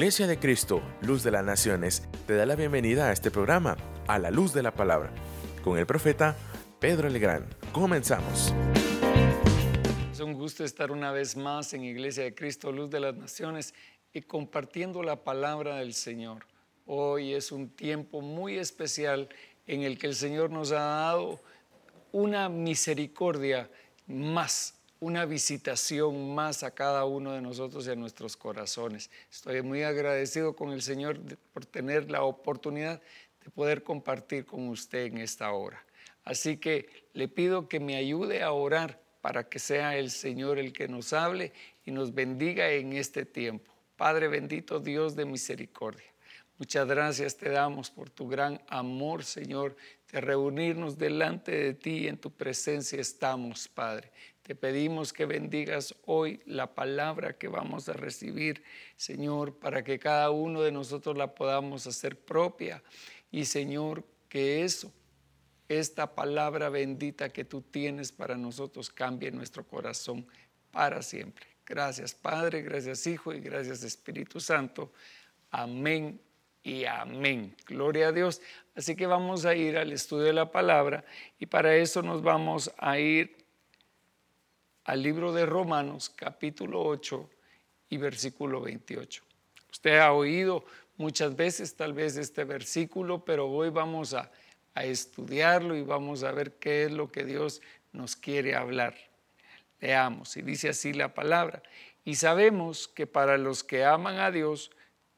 [0.00, 3.76] Iglesia de Cristo, Luz de las Naciones, te da la bienvenida a este programa,
[4.06, 5.12] a la luz de la palabra,
[5.62, 6.34] con el profeta
[6.78, 7.46] Pedro Legrand.
[7.70, 8.54] Comenzamos.
[10.10, 13.74] Es un gusto estar una vez más en Iglesia de Cristo, Luz de las Naciones,
[14.14, 16.46] y compartiendo la palabra del Señor.
[16.86, 19.28] Hoy es un tiempo muy especial
[19.66, 21.40] en el que el Señor nos ha dado
[22.10, 23.68] una misericordia
[24.06, 29.10] más una visitación más a cada uno de nosotros y a nuestros corazones.
[29.30, 31.18] Estoy muy agradecido con el Señor
[31.54, 33.00] por tener la oportunidad
[33.42, 35.82] de poder compartir con usted en esta hora.
[36.22, 40.72] Así que le pido que me ayude a orar para que sea el Señor el
[40.72, 41.52] que nos hable
[41.84, 43.72] y nos bendiga en este tiempo.
[43.96, 46.04] Padre bendito, Dios de misericordia.
[46.58, 49.76] Muchas gracias te damos por tu gran amor, Señor,
[50.12, 52.06] de reunirnos delante de ti.
[52.06, 54.10] En tu presencia estamos, Padre.
[54.42, 58.62] Te pedimos que bendigas hoy la palabra que vamos a recibir,
[58.96, 62.82] Señor, para que cada uno de nosotros la podamos hacer propia.
[63.30, 64.92] Y Señor, que eso,
[65.68, 70.26] esta palabra bendita que tú tienes para nosotros, cambie nuestro corazón
[70.72, 71.46] para siempre.
[71.66, 74.92] Gracias Padre, gracias Hijo y gracias Espíritu Santo.
[75.50, 76.20] Amén
[76.62, 77.54] y amén.
[77.66, 78.40] Gloria a Dios.
[78.74, 81.04] Así que vamos a ir al estudio de la palabra
[81.38, 83.39] y para eso nos vamos a ir
[84.84, 87.28] al libro de Romanos capítulo 8
[87.90, 89.22] y versículo 28.
[89.70, 90.64] Usted ha oído
[90.96, 94.30] muchas veces tal vez este versículo, pero hoy vamos a,
[94.74, 97.60] a estudiarlo y vamos a ver qué es lo que Dios
[97.92, 98.96] nos quiere hablar.
[99.80, 101.62] Leamos, y dice así la palabra.
[102.04, 104.70] Y sabemos que para los que aman a Dios,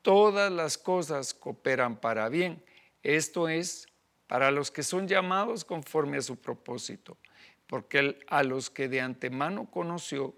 [0.02, 2.62] todas las cosas cooperan para bien.
[3.02, 3.88] Esto es,
[4.26, 7.16] para los que son llamados conforme a su propósito
[7.66, 10.34] porque a los que de antemano conoció,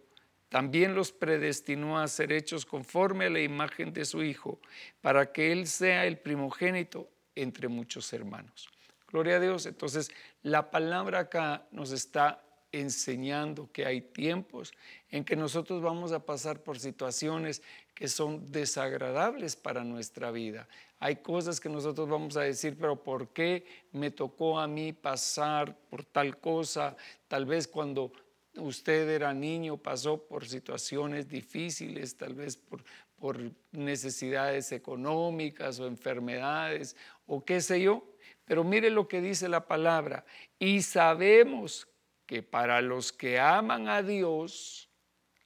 [0.48, 4.60] también los predestinó a ser hechos conforme a la imagen de su Hijo,
[5.00, 8.68] para que Él sea el primogénito entre muchos hermanos.
[9.08, 9.66] Gloria a Dios.
[9.66, 10.10] Entonces,
[10.42, 14.72] la palabra acá nos está enseñando que hay tiempos
[15.10, 17.62] en que nosotros vamos a pasar por situaciones
[17.94, 20.68] que son desagradables para nuestra vida.
[21.04, 25.76] Hay cosas que nosotros vamos a decir, pero ¿por qué me tocó a mí pasar
[25.90, 26.96] por tal cosa?
[27.28, 28.10] Tal vez cuando
[28.56, 32.82] usted era niño pasó por situaciones difíciles, tal vez por,
[33.18, 33.38] por
[33.72, 38.02] necesidades económicas o enfermedades o qué sé yo.
[38.46, 40.24] Pero mire lo que dice la palabra.
[40.58, 41.86] Y sabemos
[42.24, 44.88] que para los que aman a Dios,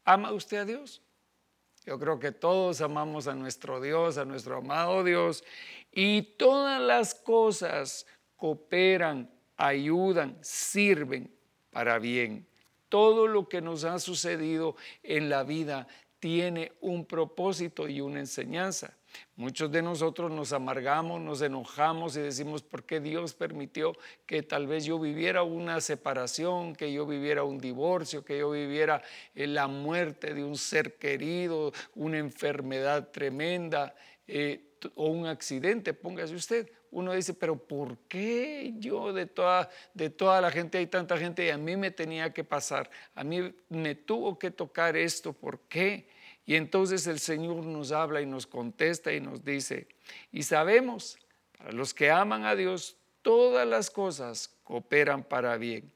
[0.04, 1.02] ¿ama usted a Dios?
[1.88, 5.42] Yo creo que todos amamos a nuestro Dios, a nuestro amado Dios,
[5.90, 8.06] y todas las cosas
[8.36, 11.34] cooperan, ayudan, sirven
[11.70, 12.46] para bien.
[12.90, 15.88] Todo lo que nos ha sucedido en la vida
[16.20, 18.97] tiene un propósito y una enseñanza.
[19.36, 23.92] Muchos de nosotros nos amargamos, nos enojamos y decimos, ¿por qué Dios permitió
[24.26, 29.02] que tal vez yo viviera una separación, que yo viviera un divorcio, que yo viviera
[29.34, 33.94] eh, la muerte de un ser querido, una enfermedad tremenda
[34.26, 35.94] eh, o un accidente?
[35.94, 36.70] Póngase usted.
[36.90, 41.44] Uno dice, pero ¿por qué yo de toda, de toda la gente hay tanta gente
[41.46, 42.90] y a mí me tenía que pasar?
[43.14, 46.08] A mí me tuvo que tocar esto, ¿por qué?
[46.48, 49.86] Y entonces el Señor nos habla y nos contesta y nos dice,
[50.32, 51.18] y sabemos,
[51.58, 55.92] para los que aman a Dios, todas las cosas cooperan para bien.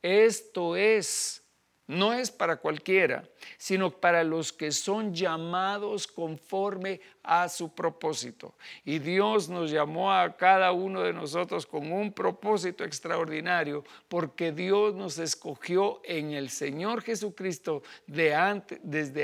[0.00, 1.42] Esto es
[1.88, 8.54] no es para cualquiera, sino para los que son llamados conforme a su propósito.
[8.84, 14.94] Y Dios nos llamó a cada uno de nosotros con un propósito extraordinario, porque Dios
[14.94, 18.34] nos escogió en el Señor Jesucristo desde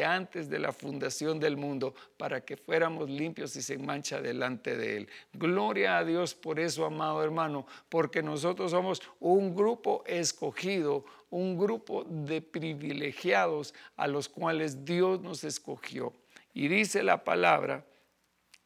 [0.04, 4.98] antes de la fundación del mundo, para que fuéramos limpios y sin mancha delante de
[4.98, 5.08] Él.
[5.32, 12.04] Gloria a Dios por eso, amado hermano, porque nosotros somos un grupo escogido, un grupo
[12.04, 13.74] de privilegiados
[14.04, 16.12] a los cuales Dios nos escogió.
[16.52, 17.86] Y dice la palabra,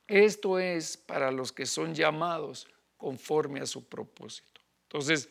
[0.08, 4.60] esto es para los que son llamados conforme a su propósito.
[4.82, 5.28] Entonces,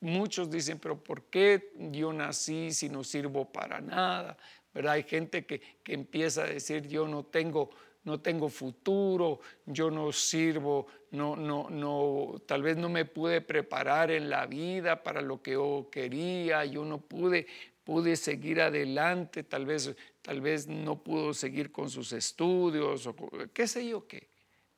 [0.00, 4.36] muchos dicen, pero ¿por qué yo nací si no sirvo para nada?
[4.74, 4.92] ¿Verdad?
[4.92, 7.70] Hay gente que, que empieza a decir, yo no tengo
[8.04, 14.10] no tengo futuro, yo no sirvo, no, no, no, tal vez no me pude preparar
[14.10, 17.46] en la vida para lo que yo quería, yo no pude,
[17.84, 23.14] pude seguir adelante, tal vez, tal vez no pudo seguir con sus estudios, o
[23.52, 24.28] qué sé yo qué.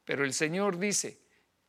[0.05, 1.19] Pero el Señor dice,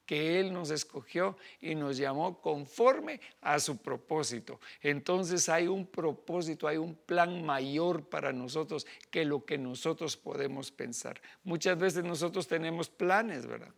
[0.06, 4.60] que Él nos escogió y nos llamó conforme a su propósito.
[4.82, 10.72] Entonces hay un propósito, hay un plan mayor para nosotros que lo que nosotros podemos
[10.72, 11.20] pensar.
[11.44, 13.74] Muchas veces nosotros tenemos planes, ¿verdad?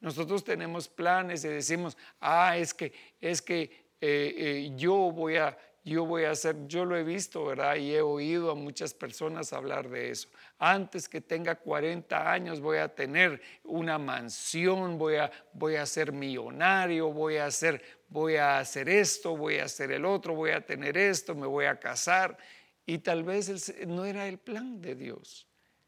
[0.00, 3.62] Nosotros tenemos planes y decimos, ah, es que, es que
[4.00, 7.76] eh, eh, yo voy a yo voy a hacer, yo lo he visto, ¿verdad?
[7.76, 10.28] Y he oído a muchas personas hablar de eso.
[10.58, 16.12] Antes que tenga 40 años voy a tener una mansión, voy a, voy a ser
[16.12, 20.64] millonario, voy a hacer, voy a hacer esto, voy a hacer el otro, voy a
[20.64, 22.36] tener esto, me voy a casar.
[22.84, 25.46] Y tal vez no era el plan de Dios.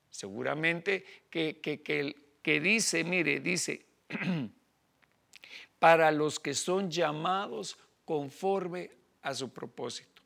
[0.08, 3.84] Seguramente que, que, que, que dice, mire, dice,
[5.78, 10.22] para los que son llamados conforme a su propósito.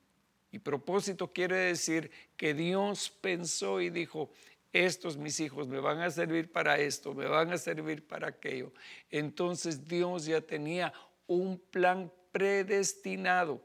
[0.51, 4.31] Y propósito quiere decir que Dios pensó y dijo,
[4.73, 8.73] estos mis hijos me van a servir para esto, me van a servir para aquello.
[9.11, 10.93] Entonces Dios ya tenía
[11.27, 13.61] un plan predestinado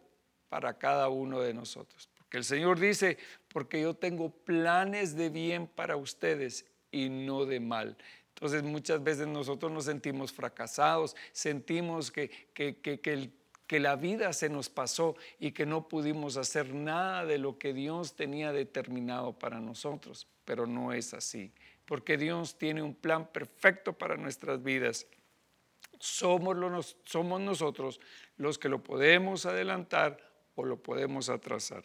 [0.50, 2.10] para cada uno de nosotros.
[2.18, 3.18] Porque el Señor dice,
[3.48, 7.98] porque yo tengo planes de bien para ustedes y no de mal.
[8.30, 13.32] Entonces muchas veces nosotros nos sentimos fracasados, sentimos que, que, que,
[13.72, 17.72] que la vida se nos pasó y que no pudimos hacer nada de lo que
[17.72, 20.28] Dios tenía determinado para nosotros.
[20.44, 21.54] Pero no es así,
[21.86, 25.08] porque Dios tiene un plan perfecto para nuestras vidas.
[26.00, 28.02] Somos, somos nosotros
[28.36, 30.18] los que lo podemos adelantar
[30.56, 31.84] o lo podemos atrasar.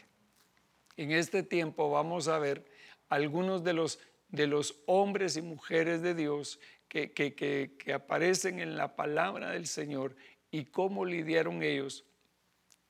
[0.96, 2.64] En este tiempo vamos a ver
[3.08, 8.76] algunos de los, de los hombres y mujeres de Dios que, que, que aparecen en
[8.76, 10.16] la palabra del Señor
[10.56, 12.06] y cómo lidiaron ellos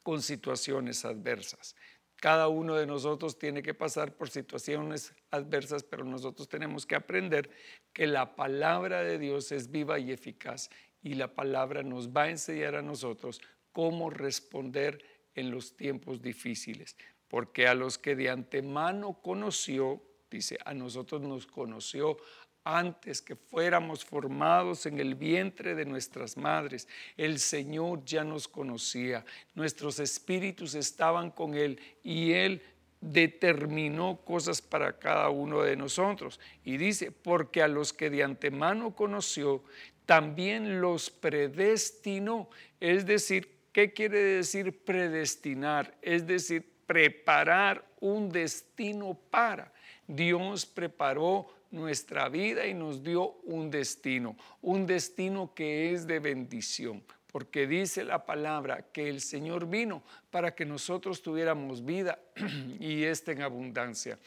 [0.05, 1.75] con situaciones adversas.
[2.15, 7.51] Cada uno de nosotros tiene que pasar por situaciones adversas, pero nosotros tenemos que aprender
[7.93, 10.71] que la palabra de Dios es viva y eficaz
[11.03, 13.41] y la palabra nos va a enseñar a nosotros
[13.73, 15.05] cómo responder
[15.35, 16.97] en los tiempos difíciles.
[17.27, 22.17] Porque a los que de antemano conoció, dice, a nosotros nos conoció
[22.67, 26.89] antes que fuéramos formados en el vientre de nuestras madres.
[27.17, 29.25] El Señor ya nos conocía,
[29.55, 32.61] nuestros espíritus estaban con Él y Él
[33.01, 36.41] determinó cosas para cada uno de nosotros.
[36.65, 39.63] Y dice, porque a los que de antemano conoció,
[40.05, 42.51] también los predestinó.
[42.81, 45.97] Es decir, ¿qué quiere decir predestinar?
[46.03, 49.73] Es decir, preparar un destino para.
[50.09, 57.03] Dios preparó nuestra vida y nos dio un destino, un destino que es de bendición,
[57.31, 62.19] porque dice la palabra que el Señor vino para que nosotros tuviéramos vida
[62.81, 64.19] y esta en abundancia.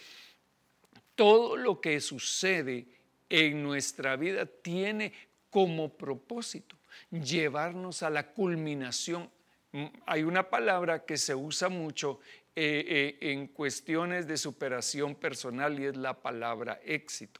[1.15, 2.87] Todo lo que sucede
[3.29, 5.13] en nuestra vida tiene
[5.49, 6.75] como propósito
[7.11, 9.29] llevarnos a la culminación.
[9.71, 12.19] Mm, hay una palabra que se usa mucho
[12.61, 17.39] eh, eh, en cuestiones de superación personal y es la palabra éxito.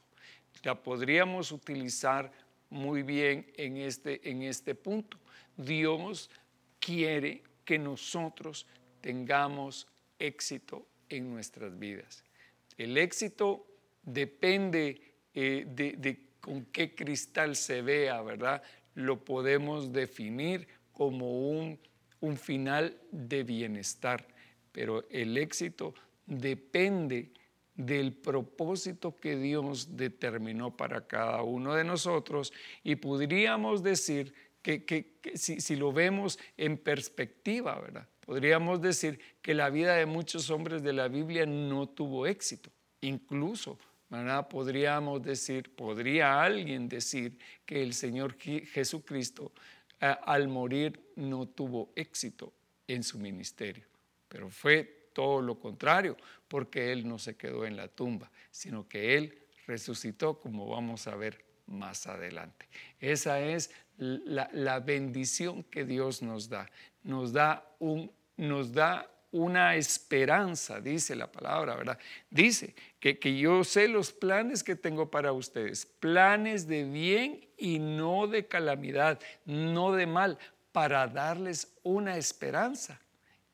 [0.62, 2.32] La podríamos utilizar
[2.70, 5.18] muy bien en este, en este punto.
[5.58, 6.30] Dios
[6.78, 8.66] quiere que nosotros
[9.02, 9.86] tengamos
[10.18, 12.24] éxito en nuestras vidas.
[12.78, 13.66] El éxito
[14.02, 15.02] depende
[15.34, 18.62] eh, de, de con qué cristal se vea, ¿verdad?
[18.94, 21.78] Lo podemos definir como un,
[22.20, 24.26] un final de bienestar
[24.72, 25.94] pero el éxito
[26.26, 27.32] depende
[27.74, 32.52] del propósito que Dios determinó para cada uno de nosotros
[32.84, 38.06] y podríamos decir que, si, lo vemos en perspectiva, ¿verdad?
[38.20, 42.70] Podríamos decir que la vida de muchos hombres de la Biblia no tuvo éxito.
[43.00, 43.78] Incluso,
[44.10, 44.48] ¿verdad?
[44.48, 49.52] Podríamos decir, podría alguien decir que el Señor Jesucristo
[49.98, 52.52] al morir no tuvo éxito
[52.86, 53.89] en su ministerio.
[54.30, 56.16] Pero fue todo lo contrario,
[56.48, 61.16] porque Él no se quedó en la tumba, sino que Él resucitó, como vamos a
[61.16, 62.68] ver más adelante.
[63.00, 66.70] Esa es la, bendición que Dios nos da.
[67.02, 71.98] Nos da, un, nos da una esperanza, dice la palabra, ¿verdad?
[72.30, 77.80] Dice que, que, yo sé los planes que tengo para ustedes, planes de bien y
[77.80, 80.38] no de calamidad, no de mal,
[80.72, 83.00] para darles una esperanza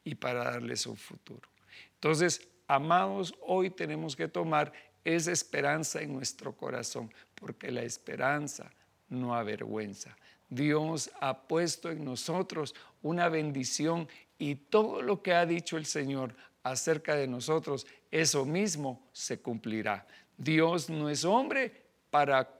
[0.06, 1.48] y para darles un futuro.
[1.94, 4.72] Entonces, amados, hoy tenemos que tomar
[5.04, 8.70] esa esperanza en nuestro corazón, porque la esperanza
[9.08, 10.16] no avergüenza.
[10.48, 14.08] Dios ha puesto en nosotros una bendición
[14.38, 20.06] y todo lo que ha dicho el Señor acerca de nosotros, eso mismo se cumplirá.
[20.38, 22.56] Dios no es hombre para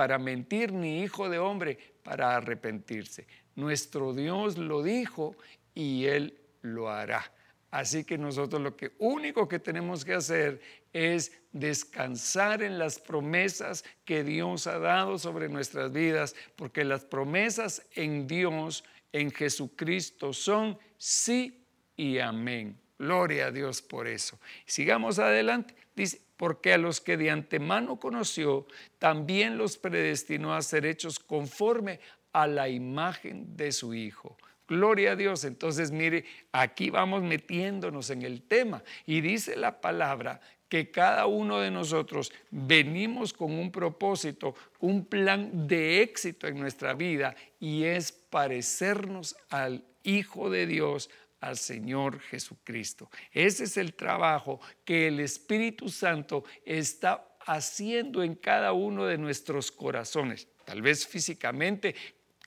[0.00, 3.26] para mentir, ni hijo de hombre para arrepentirse.
[3.54, 5.36] Nuestro Dios lo dijo
[5.74, 7.32] y Él lo hará.
[7.70, 10.60] Así que nosotros lo que único que tenemos que hacer
[10.92, 17.86] es descansar en las promesas que Dios ha dado sobre nuestras vidas, porque las promesas
[17.94, 21.64] en Dios, en Jesucristo, son sí
[21.96, 22.76] y amén.
[22.98, 24.38] Gloria a Dios por eso.
[24.66, 25.74] Sigamos adelante.
[25.94, 28.66] Dice, porque a los que de antemano conoció,
[28.98, 32.00] también los predestinó a ser hechos conforme
[32.32, 34.36] a la imagen de su Hijo
[34.70, 35.44] Gloria a Dios.
[35.44, 38.84] Entonces, mire, aquí vamos metiéndonos en el tema.
[39.04, 45.66] Y dice la palabra que cada uno de nosotros venimos con un propósito, un plan
[45.66, 51.10] de éxito en nuestra vida y es parecernos al Hijo de Dios,
[51.40, 53.10] al Señor Jesucristo.
[53.32, 59.72] Ese es el trabajo que el Espíritu Santo está haciendo en cada uno de nuestros
[59.72, 60.46] corazones.
[60.64, 61.96] Tal vez físicamente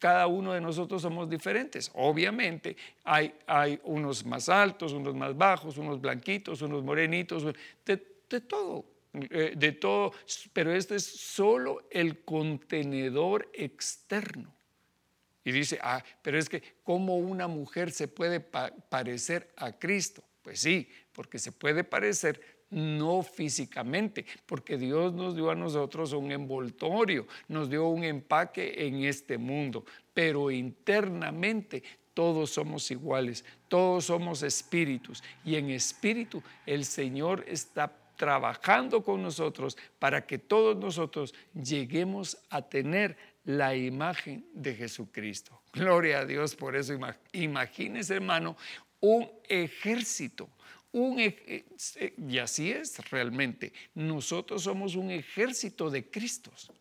[0.04, 1.90] cada uno de nosotros somos diferentes.
[1.94, 7.46] Obviamente hay, hay unos más altos, unos más bajos, unos blanquitos, unos morenitos,
[7.86, 8.84] de, todo,
[9.14, 10.12] eh, de todo,
[10.52, 14.54] pero este es solo el contenedor externo.
[15.46, 20.22] Y dice, ah, pero es que ¿cómo una mujer se puede parecer a Cristo?
[20.42, 26.32] Pues sí, porque se puede parecer no físicamente, porque Dios nos dio a nosotros un
[26.32, 34.44] envoltorio, nos dio un empaque en este mundo, pero internamente todos somos iguales, todos somos
[34.44, 42.38] espíritus y en espíritu el Señor está trabajando con nosotros para que todos nosotros lleguemos
[42.50, 45.62] a tener la imagen de Jesucristo.
[45.74, 46.94] Gloria a Dios por eso.
[47.34, 48.56] Imagínese, hermano,
[49.00, 50.48] un ejército
[50.94, 51.66] un, eh,
[52.18, 53.74] y así es realmente.
[53.96, 56.72] Nosotros somos un ejército de Cristos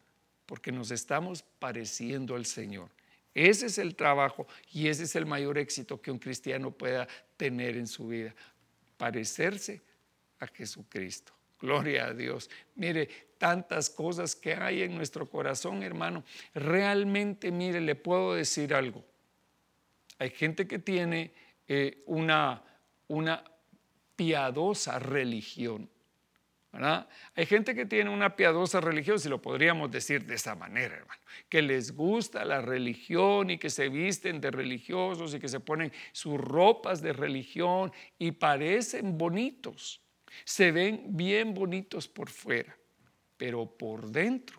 [0.46, 2.90] porque nos estamos pareciendo al Señor.
[3.34, 7.76] Ese es el trabajo y ese es el mayor éxito que un cristiano pueda tener
[7.76, 8.34] en su vida.
[8.98, 9.80] Parecerse
[10.38, 11.32] a Jesucristo.
[11.58, 12.50] Gloria a Dios.
[12.74, 16.22] Mire, tantas cosas que hay en nuestro corazón, hermano.
[16.54, 19.02] Realmente, mire, le puedo decir algo.
[20.18, 21.32] Hay gente que tiene
[21.66, 22.62] eh, una,
[23.08, 23.42] una
[24.16, 25.88] piadosa religión.
[27.34, 31.20] Hay gente que tiene una piadosa religión, si lo podríamos decir de esa manera, hermano,
[31.50, 35.92] que les gusta la religión y que se visten de religiosos y que se ponen
[36.12, 40.00] sus ropas de religión y parecen bonitos,
[40.44, 42.74] se ven bien bonitos por fuera,
[43.36, 44.58] pero por dentro,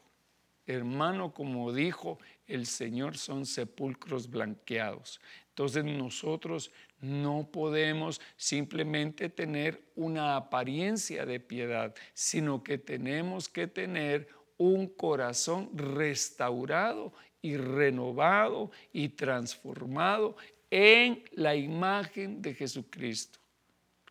[0.68, 5.20] hermano, como dijo el Señor, son sepulcros blanqueados.
[5.50, 14.28] Entonces nosotros no podemos simplemente tener una apariencia de piedad, sino que tenemos que tener
[14.58, 20.38] un corazón restaurado y renovado y transformado
[20.72, 23.40] en la imagen de Jesucristo.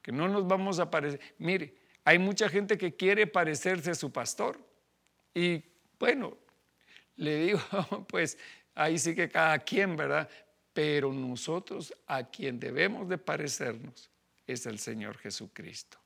[0.01, 1.21] Que no nos vamos a parecer.
[1.39, 1.75] Mire,
[2.05, 4.59] hay mucha gente que quiere parecerse a su pastor.
[5.35, 5.63] Y
[5.99, 6.37] bueno,
[7.17, 7.61] le digo,
[8.09, 8.39] pues
[8.75, 10.29] ahí sí que cada quien, ¿verdad?
[10.73, 14.11] pero nosotros a quien debemos de parecernos
[14.47, 15.99] es el Señor Jesucristo.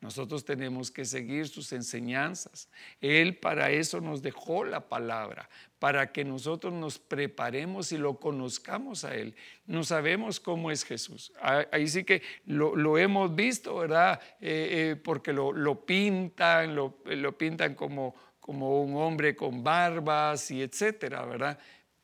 [0.00, 2.68] Nosotros tenemos que seguir sus enseñanzas.
[3.00, 9.04] Él para eso nos dejó la palabra, para que nosotros nos preparemos y lo conozcamos
[9.04, 9.34] a Él.
[9.64, 11.32] No sabemos cómo es Jesús.
[11.40, 14.20] Ahí sí que lo, hemos visto, ¿verdad?
[14.40, 21.24] Eh, eh, porque lo, pintan, lo pintan como, como un hombre con barbas y etcétera,
[21.24, 21.58] ¿verdad?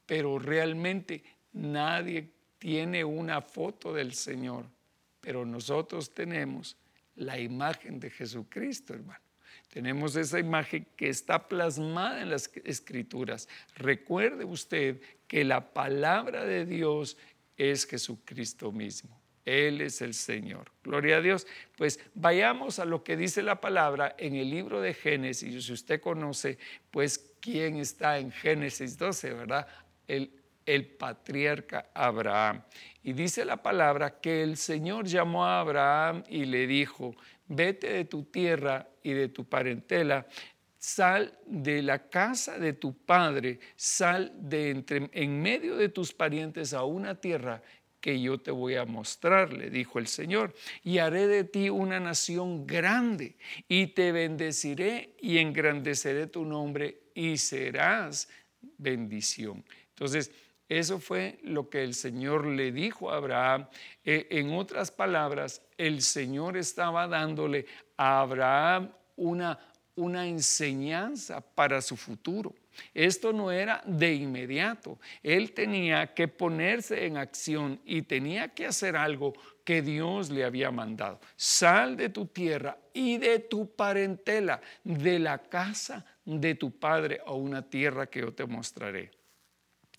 [0.07, 4.67] Pero realmente Nadie tiene una foto del Señor,
[5.21, 6.77] pero nosotros tenemos
[7.17, 9.21] la imagen de Jesucristo, hermano.
[9.73, 13.49] Tenemos esa imagen que está plasmada en las escrituras.
[13.77, 17.17] Recuerde usted que la palabra de Dios
[17.57, 19.18] es Jesucristo mismo.
[19.49, 20.71] Él es el Señor.
[20.85, 21.47] Gloria a Dios.
[21.77, 25.65] Pues vayamos a lo que dice la palabra en el libro de Génesis.
[25.65, 26.59] Si usted conoce,
[26.91, 29.67] pues quién está en Génesis 12, ¿verdad?
[30.07, 30.39] El
[30.69, 32.63] el patriarca Abraham.
[33.03, 37.15] Y dice la palabra que el Señor llamó a Abraham y le dijo,
[37.47, 40.27] vete de tu tierra y de tu parentela,
[40.77, 46.75] sal de la casa de tu padre, sal de entre, en medio de tus parientes
[46.75, 47.63] a una tierra
[48.01, 52.01] que yo te voy a mostrar, le dijo el Señor, y haré de ti una
[52.01, 53.37] nación grande,
[53.69, 58.29] y te bendeciré y engrandeceré tu nombre, y serás
[58.79, 59.65] bendición.
[59.91, 60.31] Entonces,
[60.69, 63.67] eso fue lo que el Señor le dijo a Abraham.
[64.05, 69.59] E, en otras palabras, el Señor estaba dándole a Abraham una,
[69.97, 72.55] una enseñanza para su futuro.
[72.95, 74.99] Esto no era de inmediato.
[75.23, 80.71] Él tenía que ponerse en acción y tenía que hacer algo que Dios le había
[80.71, 81.21] mandado.
[81.37, 87.33] Sal de tu tierra y de tu parentela, de la casa de tu padre a
[87.33, 89.11] una tierra que yo te mostraré.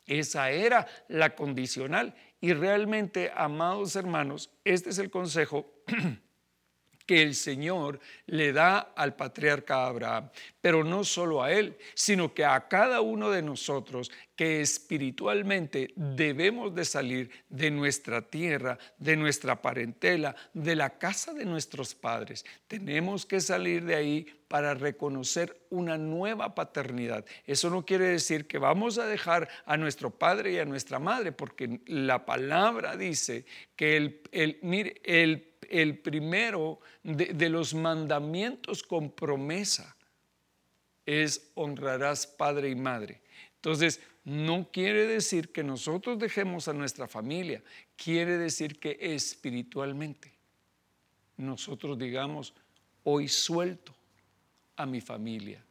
[0.05, 2.15] Esa era la condicional.
[2.41, 5.83] Y realmente, amados hermanos, este es el consejo
[7.09, 10.29] que el Señor le da al patriarca Abraham,
[10.61, 16.75] pero no solo a él, sino que a cada uno de nosotros que espiritualmente debemos
[16.75, 22.45] de salir de nuestra tierra, de nuestra parentela, de la casa de nuestros padres.
[22.67, 27.25] Tenemos que salir de ahí para reconocer una nueva paternidad.
[27.47, 31.31] Eso no quiere decir que vamos a dejar a nuestro padre y a nuestra madre,
[31.31, 39.95] porque la palabra dice que el, el, el el primero de, los mandamientos con promesa
[41.05, 43.21] es honrarás padre y madre.
[43.55, 47.63] Entonces, no quiere decir que nosotros dejemos a nuestra familia,
[47.95, 50.39] quiere decir que espiritualmente
[51.39, 52.53] nosotros digamos,
[53.03, 53.95] hoy suelto
[54.75, 55.63] a mi familia,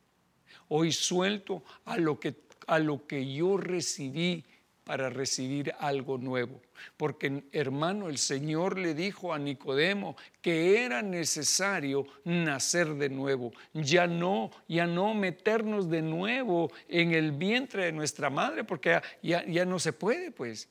[0.69, 2.35] hoy suelto a lo que,
[2.67, 4.45] a lo que yo recibí
[4.89, 6.63] para recibir algo nuevo.
[6.97, 14.07] Porque hermano, el Señor le dijo a Nicodemo que era necesario nacer de nuevo, ya
[14.07, 19.67] no, ya no meternos de nuevo en el vientre de nuestra madre, porque ya, ya
[19.67, 20.71] no se puede, pues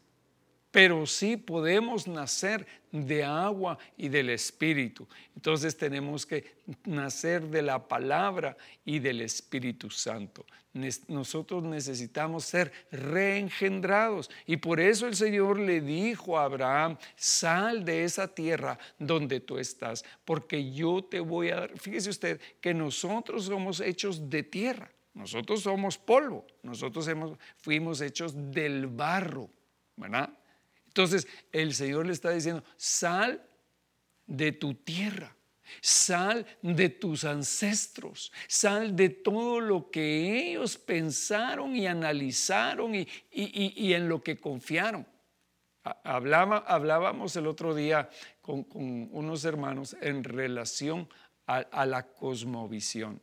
[0.72, 5.08] pero sí podemos nacer de agua y del Espíritu.
[5.36, 10.46] Entonces tenemos que nacer de la palabra y del Espíritu Santo.
[11.08, 18.04] Nosotros necesitamos ser reengendrados y por eso el Señor le dijo a Abraham, sal de
[18.04, 23.46] esa tierra donde tú estás, porque yo te voy a dar, fíjese usted que nosotros
[23.46, 24.92] somos hechos de tierra.
[25.16, 29.50] Nosotros somos polvo, nosotros hemos, fuimos hechos del barro,
[29.96, 30.30] ¿verdad?
[30.88, 33.42] Entonces el Señor le está diciendo, sal
[34.26, 35.34] de tu tierra.
[35.82, 44.08] Sal de tus ancestros, sal de todo lo que ellos pensaron y analizaron y, en
[44.08, 45.06] lo que confiaron.
[45.84, 48.10] hablábamos el otro día
[48.42, 51.10] con, unos hermanos en relación
[51.46, 53.22] a la cosmovisión.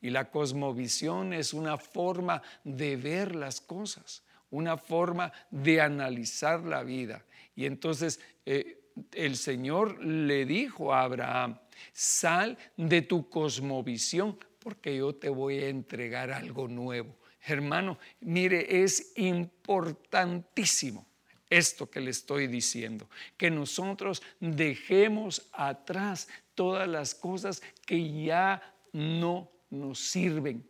[0.00, 6.82] Y la cosmovisión es una forma de ver las cosas una forma de analizar la
[6.82, 7.24] vida.
[7.54, 8.80] Y entonces eh,
[9.12, 11.58] el Señor le dijo a Abraham,
[11.92, 17.16] sal de tu cosmovisión porque yo te voy a entregar algo nuevo.
[17.46, 21.06] Hermano, mire, es importantísimo
[21.48, 29.50] esto que le estoy diciendo, que nosotros dejemos atrás todas las cosas que ya no
[29.70, 30.66] nos sirven.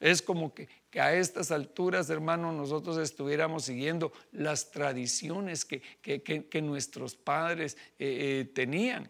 [0.00, 7.14] Es como que que a estas alturas, hermano, nosotros estuviéramos siguiendo las tradiciones que, nuestros
[7.14, 9.08] padres eh, eh, tenían.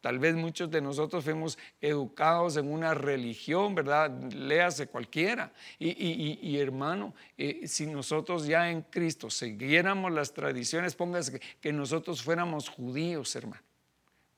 [0.00, 4.10] Tal vez muchos de nosotros fuimos educados en una religión, ¿verdad?
[4.32, 5.52] Léase cualquiera.
[5.78, 12.68] Y, hermano, eh, si nosotros ya en Cristo siguiéramos las tradiciones, póngase que, nosotros fuéramos
[12.68, 13.62] judíos, hermano.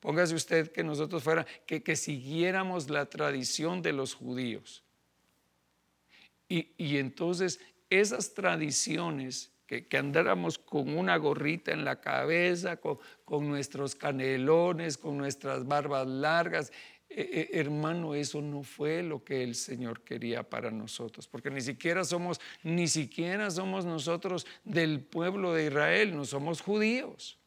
[0.01, 4.83] Póngase usted que nosotros fuera, que, que siguiéramos la tradición de los judíos.
[6.51, 12.99] Y, entonces esas tradiciones, que, andáramos con una gorrita en la cabeza, con,
[13.47, 16.73] nuestros canelones, con nuestras barbas largas,
[17.09, 21.61] eh, eh, hermano, eso no fue lo que el Señor quería para nosotros, porque ni
[21.61, 27.40] siquiera somos, ni siquiera somos nosotros del pueblo de Israel, no somos judíos.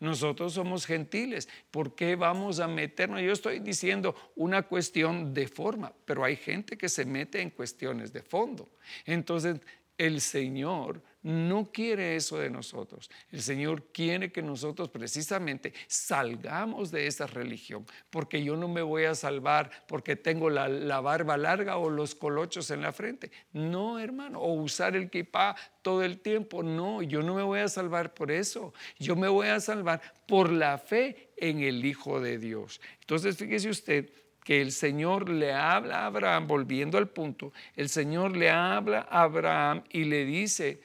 [0.00, 1.48] Nosotros somos gentiles.
[1.70, 3.22] ¿Por qué vamos a meternos?
[3.22, 8.12] Yo estoy diciendo una cuestión de forma, pero hay gente que se mete en cuestiones
[8.12, 8.68] de fondo.
[9.06, 9.60] Entonces,
[9.96, 13.10] el Señor no quiere eso de nosotros.
[13.32, 19.06] El Señor quiere que nosotros precisamente salgamos de esa religión, porque yo no me voy
[19.06, 23.32] a salvar porque tengo la, barba larga o los colochos en la frente.
[23.52, 26.62] No, hermano, o usar el kipá todo el tiempo.
[26.62, 28.72] No, yo no me voy a salvar por eso.
[29.00, 32.80] Yo me voy a salvar por la fe en el Hijo de Dios.
[33.00, 34.10] Entonces, fíjese usted
[34.46, 39.22] que el Señor le habla a Abraham, volviendo al punto, el Señor le habla a
[39.22, 40.80] Abraham y le dice,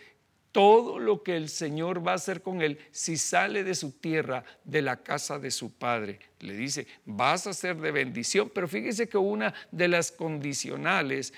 [0.51, 4.43] todo lo que el Señor va a hacer con él si sale de su tierra,
[4.63, 6.19] de la casa de su padre.
[6.39, 11.33] Le dice, vas a ser de bendición, pero fíjese que una de las condicionales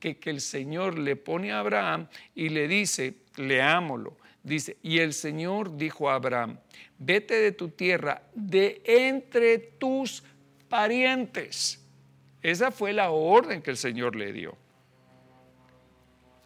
[0.00, 5.12] que, que el Señor le pone a Abraham y le dice, leámoslo, dice, y el
[5.12, 6.58] Señor dijo a Abraham,
[6.98, 10.22] vete de tu tierra, de entre tus
[10.68, 11.80] parientes.
[12.42, 14.63] Esa fue la orden que el Señor le dio.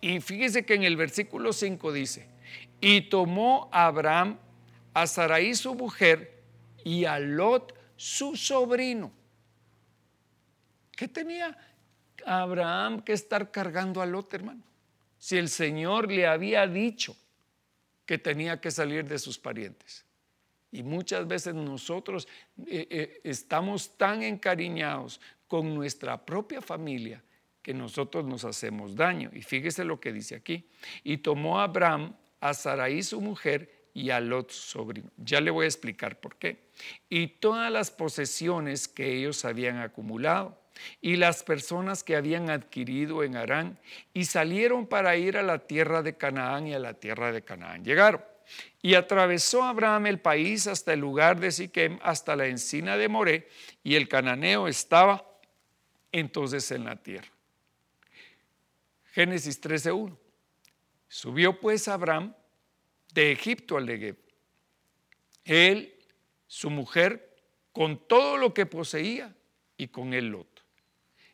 [0.01, 2.27] Y fíjese que en el versículo 5 dice,
[2.81, 4.39] y tomó a Abraham
[4.95, 6.43] a Sarai su mujer
[6.85, 9.13] y a Lot su sobrino.
[10.93, 11.57] ¿Qué tenía
[12.25, 14.63] Abraham que estar cargando a Lot, hermano?
[15.19, 17.17] Si el Señor le había dicho
[18.07, 20.05] que tenía que salir de sus parientes.
[20.71, 22.29] Y muchas veces nosotros
[22.67, 27.23] eh, eh, estamos tan encariñados con nuestra propia familia
[27.69, 29.29] que nosotros nos hacemos daño.
[29.35, 30.67] Y fíjese lo que dice aquí.
[31.05, 35.11] Y tomó a Abraham a Sarai su mujer y a Lot su sobrino.
[35.19, 36.71] Ya le voy a explicar por qué.
[37.11, 40.59] Y todas las posesiones que ellos habían acumulado
[41.03, 43.79] y las personas que habían adquirido en Arán
[44.15, 47.85] y salieron para ir a la tierra de Canaán y a la tierra de Canaán
[47.85, 48.25] llegaron.
[48.81, 53.49] Y atravesó Abraham el país hasta el lugar de Siquem, hasta la encina de Moré,
[53.85, 55.23] y el cananeo estaba
[56.13, 57.29] entonces en la tierra.
[59.19, 60.17] Génesis 13:1.
[61.09, 62.37] Subió pues Abraham
[63.13, 64.17] de Egipto al Negev.
[65.45, 65.93] Él,
[66.47, 67.37] su mujer,
[67.73, 69.35] con todo lo que poseía
[69.77, 70.65] y con él Lot.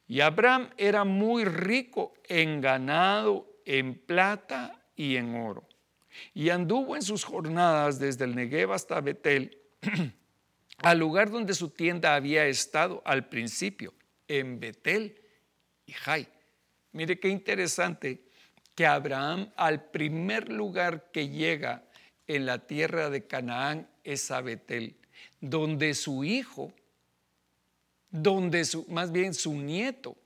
[0.08, 5.68] Y Abraham era muy rico en ganado, en plata y en oro.
[6.32, 9.58] Y anduvo en sus jornadas desde el Negev hasta Betel,
[10.78, 13.92] al lugar donde su tienda había estado al principio,
[14.26, 15.20] en Betel
[15.84, 16.33] y Jai.
[16.94, 18.22] Mire qué interesante
[18.76, 21.82] que Abraham al primer lugar que llega
[22.28, 24.42] en la tierra de Canaán es a
[25.40, 26.72] donde su hijo,
[28.10, 30.16] donde su, más bien su nieto,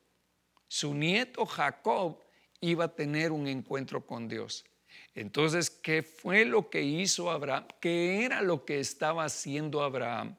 [0.69, 2.23] su nieto Jacob
[2.61, 4.67] iba a tener un encuentro con Dios.
[5.15, 7.67] Entonces, ¿qué fue lo que hizo Abraham?
[7.81, 10.37] ¿Qué era lo que estaba haciendo Abraham?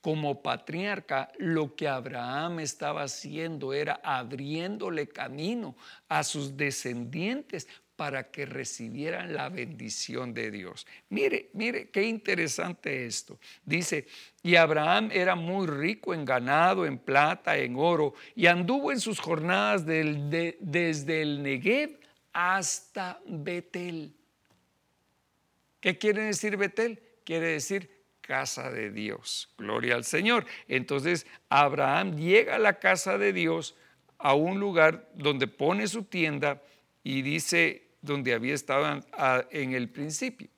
[0.00, 5.76] Como patriarca, lo que Abraham estaba haciendo era abriéndole camino
[6.08, 7.68] a sus descendientes
[8.00, 10.86] para que recibieran la bendición de Dios.
[11.10, 13.38] Mire, mire qué interesante esto.
[13.62, 14.06] Dice,
[14.42, 19.20] y Abraham era muy rico en ganado, en plata, en oro, y anduvo en sus
[19.20, 22.00] jornadas desde el Negev
[22.32, 24.14] hasta Betel.
[25.78, 27.02] ¿Qué quiere decir Betel?
[27.22, 27.99] Quiere decir
[28.30, 29.48] casa de Dios.
[29.58, 30.46] Gloria al Señor.
[30.68, 33.74] Entonces Abraham llega a la casa de Dios,
[34.18, 36.62] a un lugar donde pone su tienda
[37.02, 39.02] y dice donde había estado
[39.50, 40.48] en el principio.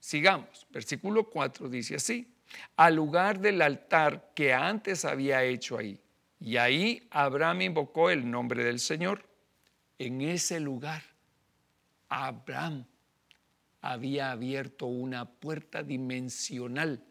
[0.00, 2.32] Sigamos, versículo 4 dice así,
[2.76, 6.00] al lugar del altar que antes había hecho ahí.
[6.40, 9.22] Y ahí Abraham invocó el nombre del Señor.
[9.98, 11.02] En ese lugar,
[12.08, 12.86] Abraham
[13.92, 17.02] había abierto una puerta dimensional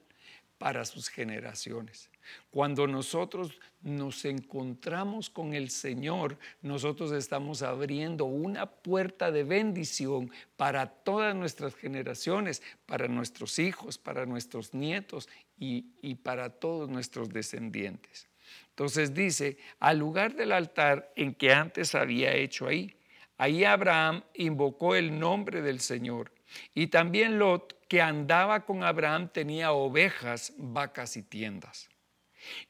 [0.58, 2.10] para sus generaciones.
[2.50, 10.88] Cuando nosotros nos encontramos con el Señor, nosotros estamos abriendo una puerta de bendición para
[10.88, 18.28] todas nuestras generaciones, para nuestros hijos, para nuestros nietos y, y para todos nuestros descendientes.
[18.70, 22.96] Entonces dice, al lugar del altar en que antes había hecho ahí,
[23.38, 26.35] ahí Abraham invocó el nombre del Señor
[26.74, 31.90] y también Lot, que andaba con Abraham, tenía ovejas, vacas y tiendas.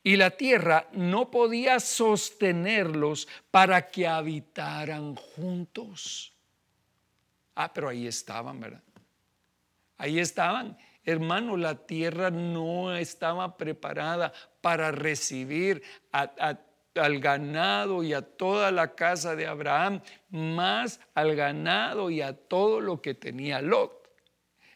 [0.04, 6.34] Y la tierra no podía sostenerlos para que habitaran juntos.
[7.56, 8.84] Ah, pero ahí estaban, ¿verdad?
[9.98, 10.78] Ahí estaban.
[11.04, 15.84] Hermano, la tierra no estaba preparada para recibir
[16.96, 22.80] al ganado y a toda la casa de Abraham, más al ganado y a todo
[22.82, 24.06] lo que tenía Lot.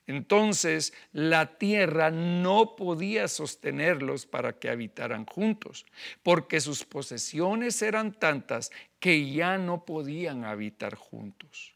[0.10, 5.86] Entonces la tierra no podía sostenerlos para que habitaran juntos,
[6.24, 11.76] porque sus posesiones eran tantas que ya no podían habitar juntos.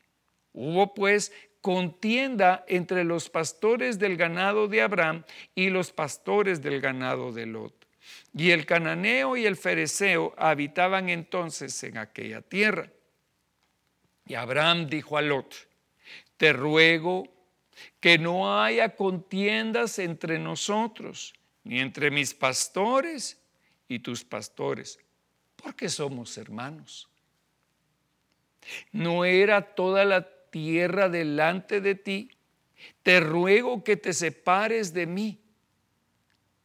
[0.51, 7.31] Hubo pues contienda entre los pastores del ganado de Abraham y los pastores del ganado
[7.31, 7.82] de Lot.
[8.35, 12.89] Y el cananeo y el fereceo habitaban entonces en aquella tierra.
[14.25, 15.55] Y Abraham dijo a Lot,
[16.37, 17.31] te ruego
[17.99, 23.39] que no haya contiendas entre nosotros, ni entre mis pastores
[23.87, 24.99] y tus pastores,
[25.55, 27.09] porque somos hermanos.
[28.91, 32.31] No era toda la tierra delante de ti,
[33.01, 35.42] te ruego que te separes de mí.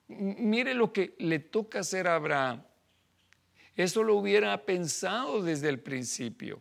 [0.09, 2.63] Mire lo que le toca hacer a Abraham.
[3.77, 6.61] Eso lo hubiera pensado desde el principio.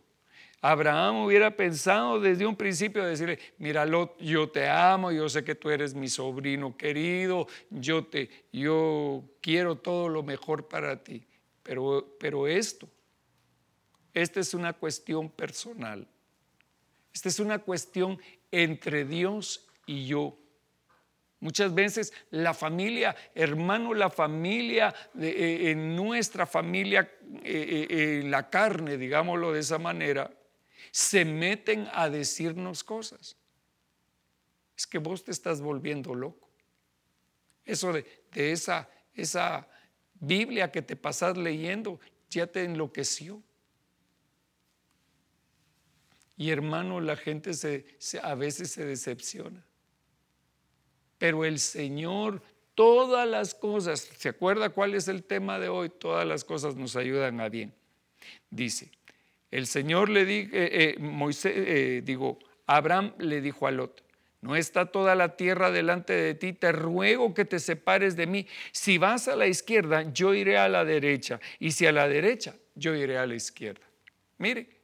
[0.61, 3.85] Abraham hubiera pensado desde un principio decirle, mira
[4.19, 9.77] yo te amo, yo sé que tú eres mi sobrino querido, yo te yo quiero
[9.77, 11.25] todo lo mejor para ti.
[11.61, 12.87] pero, pero esto,
[14.13, 16.07] esta es una cuestión personal.
[17.13, 18.19] Esta es una cuestión
[18.51, 20.37] entre Dios y yo.
[21.39, 27.11] Muchas veces la familia, hermano, la familia, eh, en nuestra familia,
[27.43, 30.31] eh, eh, la carne, digámoslo de esa manera,
[30.91, 33.37] se meten a decirnos cosas.
[34.75, 36.49] Es que vos te estás volviendo loco.
[37.65, 39.67] Eso de, de esa, esa
[40.15, 43.43] Biblia que te pasas leyendo ya te enloqueció.
[46.35, 47.85] Y hermano, la gente se,
[48.21, 49.66] a veces se decepciona.
[51.17, 52.41] Pero el Señor,
[52.75, 55.89] todas las cosas, ¿se acuerda cuál es el tema de hoy?
[55.89, 57.73] Todas las cosas nos ayudan a bien.
[58.49, 58.91] Dice,
[59.51, 64.03] el Señor le dijo, eh, eh, Moisés, eh, digo, Abraham le dijo a Lot,
[64.41, 68.47] no está toda la tierra delante de ti, te ruego que te separes de mí.
[68.71, 72.55] Si vas a la izquierda, yo iré a la derecha, y si a la derecha,
[72.75, 73.85] yo iré a la izquierda.
[74.37, 74.76] Mire,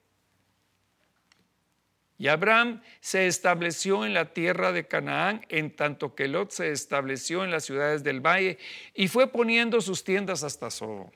[2.18, 7.44] y Abraham se estableció en la tierra de Canaán, en tanto que Lot se estableció
[7.44, 8.58] en las ciudades del valle
[8.94, 11.12] y fue poniendo sus tiendas hasta Sodoma.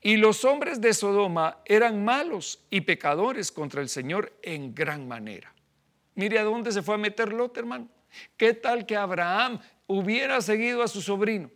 [0.00, 5.54] Y los hombres de Sodoma eran malos y pecadores contra el Señor en gran manera.
[6.14, 7.88] Mire a dónde se fue a meter Lot, hermano.
[8.36, 11.50] ¿Qué tal que Abraham hubiera seguido a su sobrino?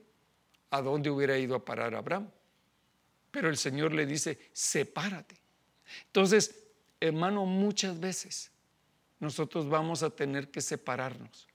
[0.71, 2.31] ¿A dónde hubiera ido a parar Abraham?
[3.31, 5.37] Pero el Señor le dice, sepárate.
[6.07, 6.64] Entonces,
[7.09, 8.51] hermano, muchas veces
[9.21, 11.47] nosotros vamos a tener que separarnos.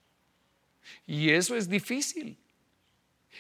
[1.06, 2.38] Y eso es difícil.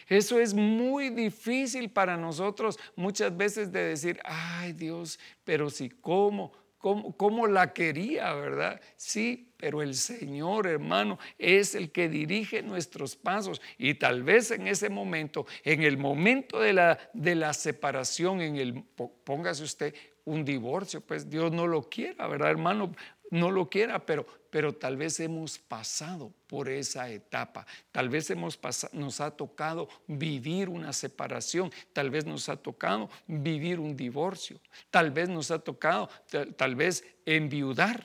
[0.07, 6.53] Eso es muy difícil para nosotros muchas veces de decir, ay Dios, pero si cómo,
[6.77, 8.79] cómo, la quería, ¿verdad?
[8.95, 13.61] Sí, pero el Señor, hermano, es el que dirige nuestros pasos.
[13.77, 18.55] Y tal vez en ese momento, en el momento de la, de la separación, en
[18.55, 18.83] el,
[19.23, 19.93] póngase usted
[20.25, 22.93] un divorcio, pues Dios no lo quiera, ¿verdad, hermano?
[23.31, 27.65] No lo quiera, pero, pero tal vez hemos pasado por esa etapa.
[27.91, 33.09] Tal vez hemos pasado, nos ha tocado vivir una separación, tal vez nos ha tocado
[33.27, 36.09] vivir un divorcio, tal vez nos ha tocado,
[36.57, 38.03] tal, vez enviudar,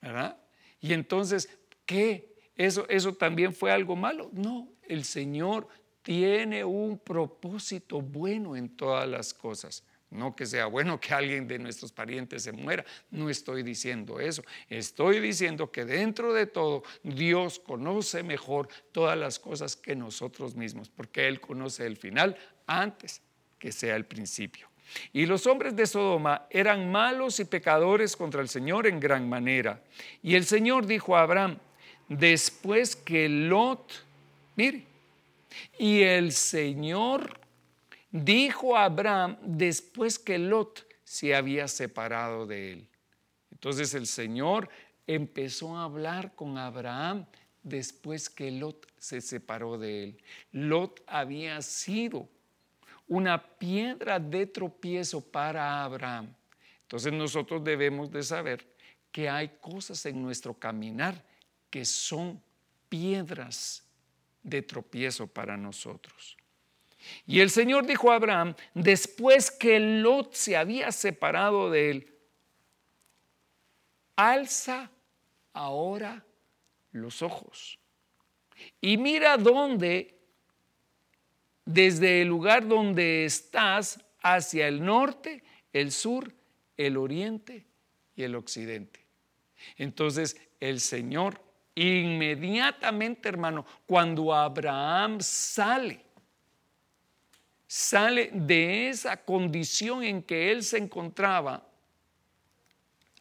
[0.00, 0.36] ¿verdad?
[0.80, 1.48] Y entonces,
[1.84, 2.34] ¿qué?
[2.56, 4.30] ¿Eso, ¿Eso también fue algo malo?
[4.32, 5.68] No, el Señor
[6.02, 9.84] tiene un propósito bueno en todas las cosas.
[10.10, 14.42] No que sea bueno que alguien de nuestros parientes se muera, no estoy diciendo eso.
[14.68, 20.88] Estoy diciendo que dentro de todo Dios conoce mejor todas las cosas que nosotros mismos,
[20.88, 23.20] porque Él conoce el final antes
[23.58, 24.68] que sea el principio.
[25.12, 29.82] Y los hombres de Sodoma eran malos y pecadores contra el Señor en gran manera.
[30.22, 31.58] Y el Señor dijo a Abraham,
[32.08, 34.04] después que Lot,
[34.54, 34.84] mire,
[35.78, 37.40] y el Señor
[38.24, 42.88] dijo a Abraham después que Lot se había separado de él.
[43.50, 44.68] Entonces el Señor
[45.06, 47.26] empezó a hablar con Abraham
[47.62, 50.22] después que Lot se separó de él.
[50.52, 52.28] Lot había sido
[53.08, 56.34] una piedra de tropiezo para Abraham.
[56.82, 58.66] Entonces nosotros debemos de saber
[59.12, 61.24] que hay cosas en nuestro caminar
[61.70, 62.42] que son
[62.88, 63.84] piedras
[64.42, 66.36] de tropiezo para nosotros.
[67.26, 72.14] Y el Señor dijo a Abraham, después que Lot se había separado de él,
[74.16, 74.90] alza
[75.52, 76.24] ahora
[76.92, 77.78] los ojos
[78.80, 80.14] y mira dónde,
[81.64, 85.42] desde el lugar donde estás, hacia el norte,
[85.72, 86.32] el sur,
[86.76, 87.64] el oriente
[88.16, 89.04] y el occidente.
[89.76, 91.40] Entonces el Señor
[91.74, 96.05] inmediatamente, hermano, cuando Abraham sale
[97.66, 101.66] sale de esa condición en que él se encontraba,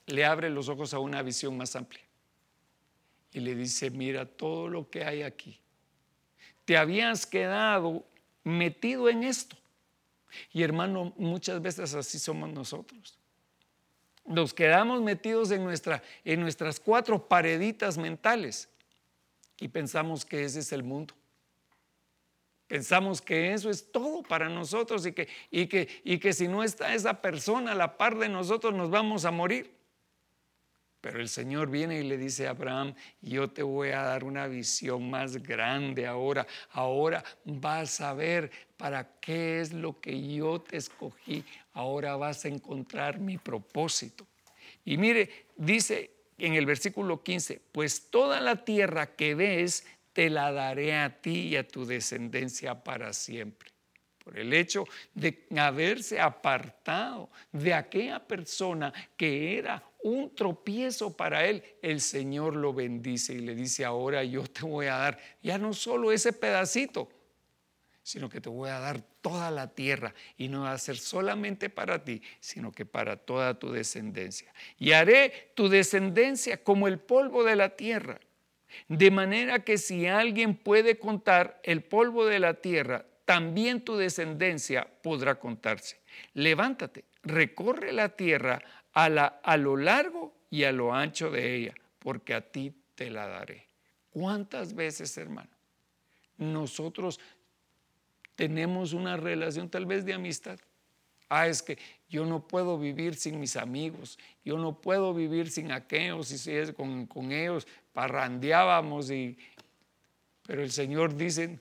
[0.07, 2.03] le abre los ojos a una visión más amplia
[3.31, 5.59] y le dice, mira todo lo que hay aquí.
[6.63, 8.05] Te habías quedado
[8.43, 9.57] metido en esto.
[10.53, 13.17] Y hermano, muchas veces así somos nosotros.
[14.25, 18.69] Nos quedamos metidos en, nuestra, en nuestras cuatro pareditas mentales
[19.59, 21.13] y pensamos que ese es el mundo.
[22.67, 26.63] Pensamos que eso es todo para nosotros y que, y, que, y que si no
[26.63, 29.75] está esa persona a la par de nosotros nos vamos a morir.
[31.05, 34.47] Pero el Señor viene y le dice a Abraham, yo te voy a dar una
[34.47, 36.47] visión más grande ahora.
[36.71, 41.45] Ahora vas a ver para qué es lo que yo te escogí.
[41.73, 44.25] Ahora vas a encontrar mi propósito.
[44.83, 50.49] Y mire, dice en el versículo 15, pues toda la tierra que ves te la
[50.49, 53.69] daré a ti y a tu descendencia para siempre.
[54.23, 61.61] por el hecho de haberse apartado de aquella persona que era un tropiezo para él,
[61.81, 65.73] el Señor lo bendice y le dice, ahora yo te voy a dar ya no
[65.73, 67.09] solo ese pedacito,
[68.01, 71.69] sino que te voy a dar toda la tierra y no va a ser solamente
[71.69, 74.51] para ti, sino que para toda tu descendencia.
[74.79, 78.19] Y haré tu descendencia como el polvo de la tierra,
[78.87, 84.87] de manera que si alguien puede contar el polvo de la tierra, también tu descendencia
[85.01, 85.99] podrá contarse.
[86.33, 88.61] Levántate, recorre la tierra
[88.93, 93.09] a, la, a lo largo y a lo ancho de ella, porque a ti te
[93.09, 93.67] la daré.
[94.11, 95.49] ¿Cuántas veces, hermano?
[96.37, 97.19] Nosotros
[98.35, 100.59] tenemos una relación tal vez de amistad.
[101.29, 105.71] Ah, es que yo no puedo vivir sin mis amigos, yo no puedo vivir sin
[105.71, 109.37] aquellos y si es con, con ellos parrandeábamos y
[110.45, 111.59] pero el Señor dice,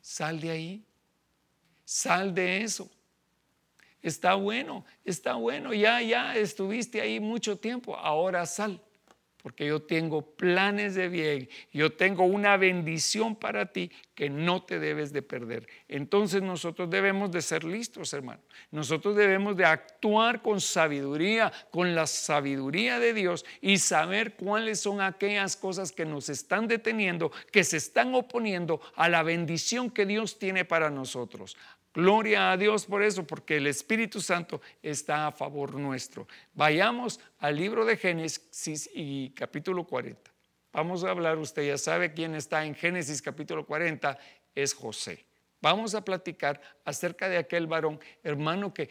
[0.00, 0.84] Sal de ahí,
[1.84, 2.90] sal de eso.
[4.00, 8.80] Está bueno, está bueno, ya, ya estuviste ahí mucho tiempo, ahora sal
[9.48, 14.78] porque yo tengo planes de bien, yo tengo una bendición para ti que no te
[14.78, 15.66] debes de perder.
[15.88, 18.42] Entonces nosotros debemos de ser listos, hermano.
[18.70, 25.00] Nosotros debemos de actuar con sabiduría, con la sabiduría de Dios y saber cuáles son
[25.00, 30.38] aquellas cosas que nos están deteniendo, que se están oponiendo a la bendición que Dios
[30.38, 31.56] tiene para nosotros.
[31.94, 36.28] Gloria a Dios por eso, porque el Espíritu Santo está a favor nuestro.
[36.54, 40.30] Vayamos al libro de Génesis y capítulo 40.
[40.72, 44.18] Vamos a hablar, usted ya sabe quién está en Génesis capítulo 40,
[44.54, 45.24] es José.
[45.60, 48.88] Vamos a platicar acerca de aquel varón, hermano, que,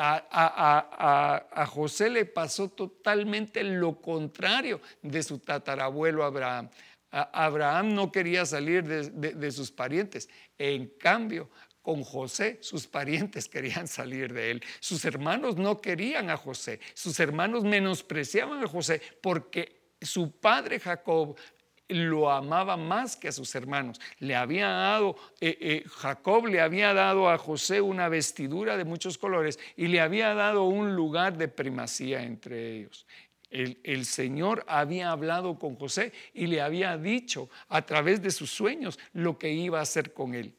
[0.00, 6.70] a, José le pasó totalmente lo contrario de su tatarabuelo Abraham.
[7.10, 10.30] Abraham no quería salir de, de sus parientes.
[10.56, 11.50] En cambio,
[11.88, 14.62] con José, sus parientes querían salir de él.
[14.78, 16.80] Sus hermanos no querían a José.
[16.92, 21.34] Sus hermanos menospreciaban a José porque su padre Jacob
[21.88, 23.98] lo amaba más que a sus hermanos.
[24.18, 29.16] Le había dado, eh, eh, Jacob le había dado a José una vestidura de muchos
[29.16, 33.06] colores y le había dado un lugar de primacía entre ellos.
[33.48, 38.50] El, el, Señor había hablado con José y le había dicho a través de sus
[38.50, 40.54] sueños lo que iba a hacer con él.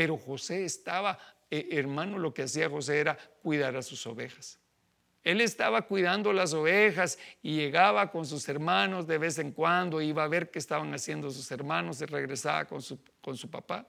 [0.00, 1.18] Pero José estaba,
[1.50, 4.58] eh, hermano, lo que hacía José era cuidar a sus ovejas.
[5.22, 10.24] Él estaba cuidando las ovejas y llegaba con sus hermanos de vez en cuando, iba
[10.24, 13.86] a ver qué estaban haciendo sus hermanos y regresaba con su, con su papá.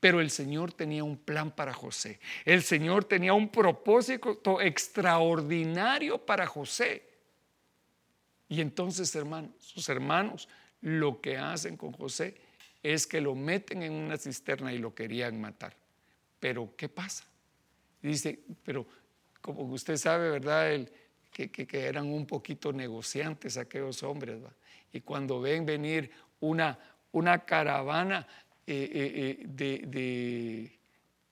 [0.00, 2.18] Pero el Señor tenía un plan para José.
[2.44, 7.08] El Señor tenía un propósito extraordinario para José.
[8.48, 10.48] Y entonces, hermanos, sus hermanos
[10.80, 12.47] lo que hacen con José
[12.94, 15.76] es que lo meten en una cisterna y lo querían matar.
[16.40, 17.24] Pero, ¿qué pasa?
[18.00, 18.86] Dice, pero
[19.40, 20.72] como usted sabe, ¿verdad?
[20.72, 20.90] El,
[21.30, 24.40] que, eran un poquito negociantes aquellos hombres,
[24.92, 26.78] Y cuando ven venir una,
[27.12, 28.26] una caravana
[28.66, 30.78] eh, eh, eh, de, de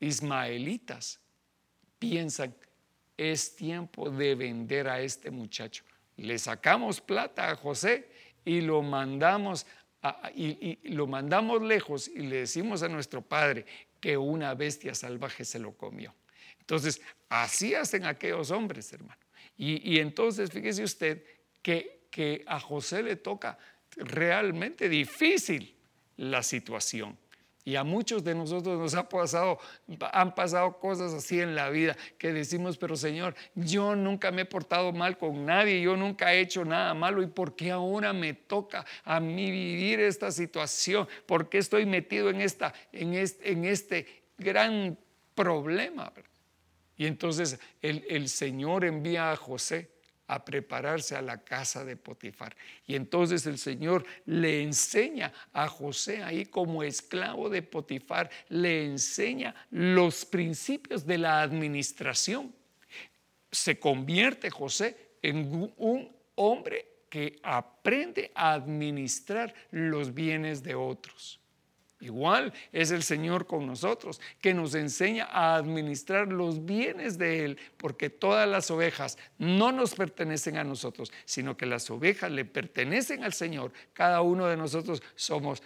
[0.00, 1.18] ismaelitas,
[1.98, 2.54] piensan,
[3.16, 5.84] es tiempo de vender a este muchacho.
[6.18, 8.08] Le sacamos plata a José
[8.44, 9.66] y lo mandamos
[10.34, 13.64] y, lo mandamos lejos y le decimos a nuestro padre
[14.00, 16.14] que una bestia salvaje se lo comió.
[16.60, 19.20] Entonces, así hacen aquellos hombres, hermano.
[19.56, 21.24] Y, entonces, fíjese usted
[21.62, 23.58] que, que a José le toca
[23.96, 25.74] realmente difícil
[26.16, 27.16] la situación.
[27.66, 29.59] Y a muchos de nosotros nos ha pasado,
[30.12, 34.44] han pasado cosas así en la vida que decimos, pero Señor, yo nunca me he
[34.44, 37.24] portado mal con nadie, yo nunca he hecho nada malo.
[37.24, 41.09] ¿Y por qué ahora me toca a mí vivir esta situación?
[41.26, 44.07] ¿Por qué estoy metido en, esta, en, este,
[44.38, 44.96] gran
[45.35, 46.12] problema?
[46.96, 49.95] Y entonces el Señor envía a José
[50.26, 52.56] a prepararse a la casa de Potifar.
[52.86, 59.54] Y entonces el Señor le enseña a José ahí como esclavo de Potifar, le enseña
[59.70, 62.54] los principios de la administración.
[63.50, 71.40] Se convierte José en un hombre que aprende a administrar los bienes de otros.
[71.98, 77.59] Igual es el Señor con nosotros, que nos enseña a administrar los bienes de Él,
[77.78, 83.24] porque todas las ovejas no nos pertenecen a nosotros, sino que las ovejas le pertenecen
[83.24, 83.72] al Señor.
[83.94, 85.62] Cada uno de nosotros somos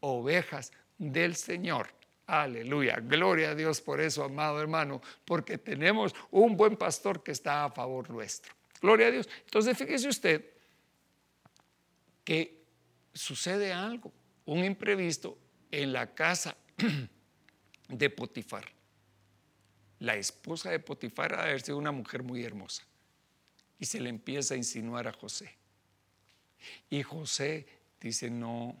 [0.00, 1.88] ovejas del Señor.
[2.26, 7.64] Aleluya, gloria a Dios por eso, amado hermano, porque tenemos un buen pastor que está
[7.64, 8.54] a favor nuestro.
[8.80, 9.28] Gloria a Dios.
[9.44, 10.44] Entonces, fíjese usted
[12.24, 12.64] que
[13.12, 14.10] sucede algo,
[14.46, 15.38] un imprevisto
[15.70, 16.56] en la casa
[17.88, 18.64] de Potifar.
[19.98, 22.82] La esposa de Potifar ha de haber sido una mujer muy hermosa.
[23.78, 25.54] Y se le empieza a insinuar a José.
[26.90, 27.66] Y José
[28.00, 28.80] dice, no,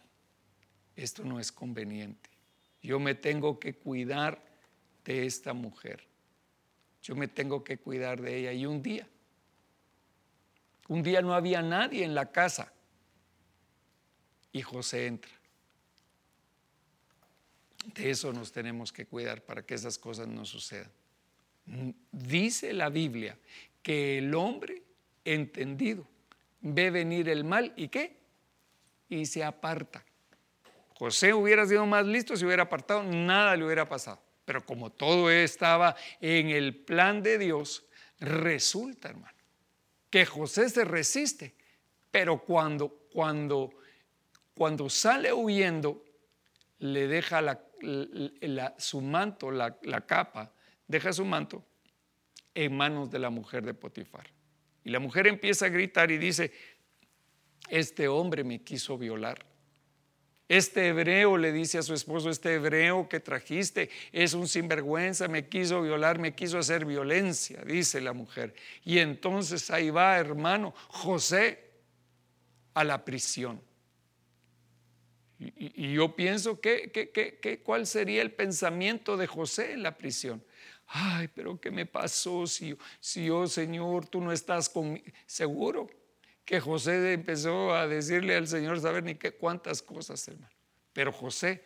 [0.94, 2.30] esto no es conveniente.
[2.82, 4.42] Yo me tengo que cuidar
[5.04, 6.04] de esta mujer.
[7.02, 8.52] Yo me tengo que cuidar de ella.
[8.52, 9.06] Y un día,
[10.88, 12.72] un día no había nadie en la casa.
[14.52, 15.35] Y José entra.
[17.94, 20.90] De eso nos tenemos que cuidar para que esas cosas no sucedan.
[22.10, 23.38] Dice la Biblia
[23.82, 24.82] que el hombre
[25.24, 26.06] entendido
[26.60, 28.16] ve venir el mal y qué?
[29.08, 30.04] Y se aparta.
[30.98, 34.20] José hubiera sido más listo si hubiera apartado, nada le hubiera pasado.
[34.44, 37.84] Pero como todo estaba en el plan de Dios,
[38.18, 39.36] resulta, hermano,
[40.10, 41.54] que José se resiste.
[42.10, 43.70] Pero cuando, cuando,
[44.54, 46.02] cuando sale huyendo,
[46.78, 47.42] le deja
[48.78, 50.52] su manto, la, la capa,
[50.86, 51.64] deja su manto
[52.54, 54.26] en manos de la mujer de Potifar.
[54.84, 56.52] Y la mujer empieza a gritar y dice,
[57.68, 59.44] este hombre me quiso violar.
[60.48, 65.48] Este hebreo le dice a su esposo, este hebreo que trajiste es un sinvergüenza, me
[65.48, 68.54] quiso violar, me quiso hacer violencia, dice la mujer.
[68.84, 71.66] Y entonces ahí va, hermano, José
[72.74, 73.60] a la prisión.
[75.38, 80.42] Y, yo pienso que, que, cuál sería el pensamiento de José en la prisión.
[80.86, 85.04] Ay, pero ¿qué me pasó si, si yo, Señor, tú no estás conmigo?
[85.26, 85.88] Seguro
[86.44, 90.54] que José empezó a decirle al Señor, saber ni qué cuántas cosas, hermano.
[90.92, 91.62] Pero José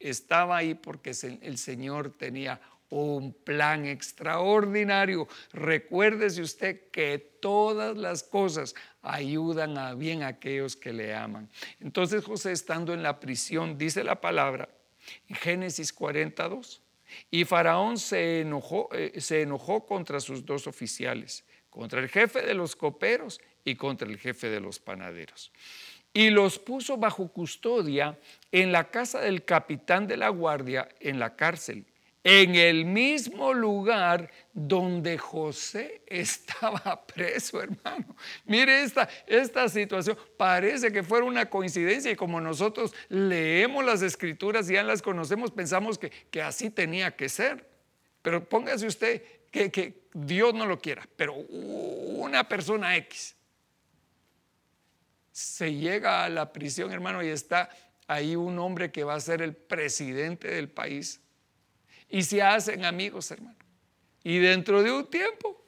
[0.00, 1.12] estaba ahí porque
[1.42, 2.60] el Señor tenía
[2.90, 5.28] un plan extraordinario.
[5.52, 11.48] Recuérdese usted que todas las cosas ayudan a bien a aquellos que le aman.
[11.80, 14.68] Entonces José estando en la prisión, dice la palabra
[15.28, 16.82] Génesis 42,
[17.30, 22.54] y Faraón se enojó, eh, se enojó contra sus dos oficiales, contra el jefe de
[22.54, 25.52] los coperos y contra el jefe de los panaderos.
[26.12, 28.18] Y los puso bajo custodia
[28.50, 31.84] en la casa del capitán de la guardia en la cárcel,
[32.28, 38.16] en el mismo lugar donde José estaba preso, hermano.
[38.46, 44.68] Mire esta, esta situación, parece que fuera una coincidencia y como nosotros leemos las escrituras
[44.68, 47.64] y ya las conocemos, pensamos que, que así tenía que ser.
[48.22, 49.22] Pero póngase usted
[49.52, 53.36] que, que Dios no lo quiera, pero una persona X
[55.30, 57.70] se llega a la prisión, hermano, y está
[58.08, 61.20] ahí un hombre que va a ser el presidente del país.
[62.08, 63.56] Y se hacen amigos, hermano.
[64.22, 65.64] Y dentro de un tiempo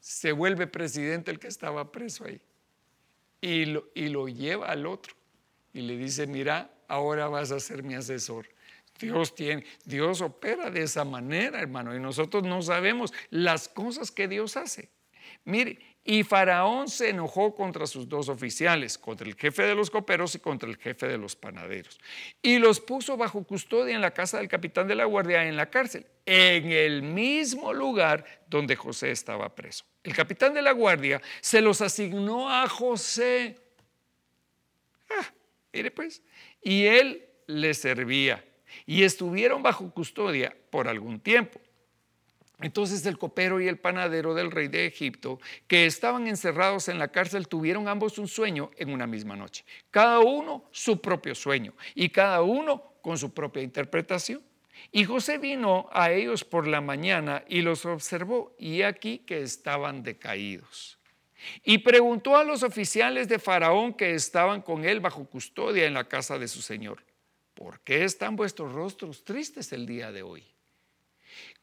[0.00, 2.40] se vuelve presidente el que estaba preso ahí.
[3.40, 5.14] Y lo, y lo lleva al otro.
[5.72, 8.48] Y le dice, mira, ahora vas a ser mi asesor.
[8.98, 14.26] Dios tiene, Dios opera de esa manera, hermano, y nosotros no sabemos las cosas que
[14.26, 14.90] Dios hace.
[15.44, 15.78] Mire,
[16.10, 20.38] y Faraón se enojó contra sus dos oficiales, contra el jefe de los coperos y
[20.38, 22.00] contra el jefe de los panaderos.
[22.40, 25.68] Y los puso bajo custodia en la casa del capitán de la guardia en la
[25.68, 29.84] cárcel, en el mismo lugar donde José estaba preso.
[30.02, 33.58] El capitán de la guardia se los asignó a José.
[35.10, 35.30] Ah,
[35.74, 36.22] mire pues,
[36.62, 38.42] y él le servía.
[38.86, 41.60] Y estuvieron bajo custodia por algún tiempo.
[42.60, 45.38] Entonces el copero y el panadero del rey de Egipto,
[45.68, 49.64] que estaban encerrados en la cárcel, tuvieron ambos un sueño en una misma noche.
[49.90, 54.42] Cada uno su propio sueño y cada uno con su propia interpretación.
[54.90, 60.02] Y José vino a ellos por la mañana y los observó y aquí que estaban
[60.02, 60.98] decaídos.
[61.62, 66.08] Y preguntó a los oficiales de Faraón que estaban con él bajo custodia en la
[66.08, 67.04] casa de su señor,
[67.54, 70.44] ¿por qué están vuestros rostros tristes el día de hoy?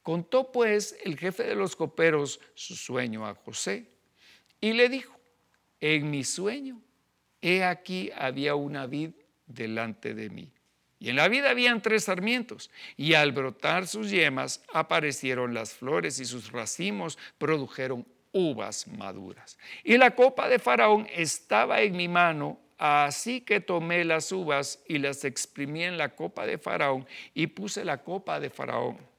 [0.05, 3.89] Contó pues el jefe de los coperos su sueño a José
[4.61, 5.19] y le dijo,
[5.79, 6.79] en mi sueño,
[7.41, 9.13] he aquí había una vid
[9.47, 10.53] delante de mí.
[10.99, 16.19] Y en la vid habían tres sarmientos, y al brotar sus yemas aparecieron las flores
[16.19, 19.57] y sus racimos produjeron uvas maduras.
[19.83, 24.99] Y la copa de Faraón estaba en mi mano, así que tomé las uvas y
[24.99, 29.14] las exprimí en la copa de Faraón y puse la copa de Faraón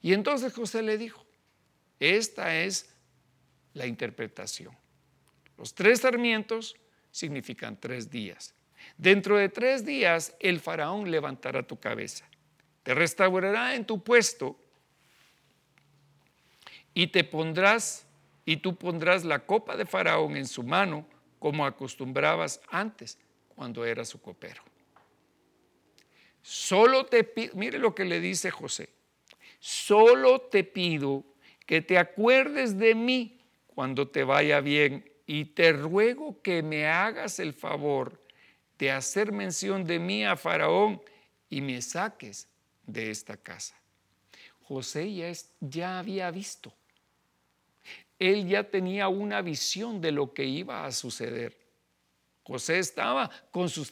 [0.00, 1.24] Y entonces José le dijo,
[2.00, 2.94] esta es
[3.74, 4.76] la interpretación.
[5.56, 6.76] Los tres sarmientos
[7.10, 8.54] significan tres días.
[8.96, 12.28] Dentro de tres días el faraón levantará tu cabeza,
[12.82, 14.58] te restaurará en tu puesto
[16.92, 18.06] y te pondrás
[18.44, 21.06] y tú pondrás la copa de faraón en su mano
[21.38, 23.18] como acostumbrabas antes
[23.54, 24.62] cuando era su copero.
[26.42, 28.90] solo te pido, mire lo que le dice José,
[29.64, 31.24] solo te pido
[31.64, 37.38] que te acuerdes de mí cuando te vaya bien y te ruego que me hagas
[37.38, 38.20] el favor
[38.76, 41.00] de hacer mención de mí a Faraón
[41.48, 42.46] y me saques
[42.84, 43.74] de esta casa.
[44.64, 46.70] José ya, ya había visto.
[48.18, 51.58] Él ya tenía una visión de lo que iba a suceder.
[52.42, 53.86] José estaba con su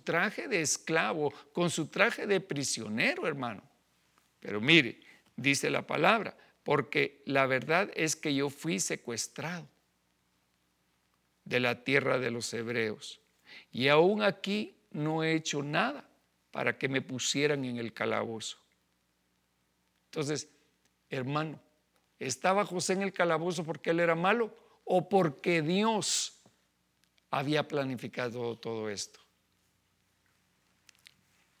[0.00, 3.71] traje de esclavo, con su traje de prisionero, hermano.
[4.42, 5.00] Pero mire,
[5.36, 9.68] dice la palabra, porque la verdad es que yo fui secuestrado
[11.44, 13.20] de la tierra de los hebreos.
[13.70, 16.08] Y aún aquí no he hecho nada
[16.50, 18.58] para que me pusieran en el calabozo.
[20.06, 20.48] Entonces,
[21.08, 21.60] hermano,
[22.18, 26.42] ¿estaba José en el calabozo porque él era malo o porque Dios
[27.30, 29.20] había planificado todo esto?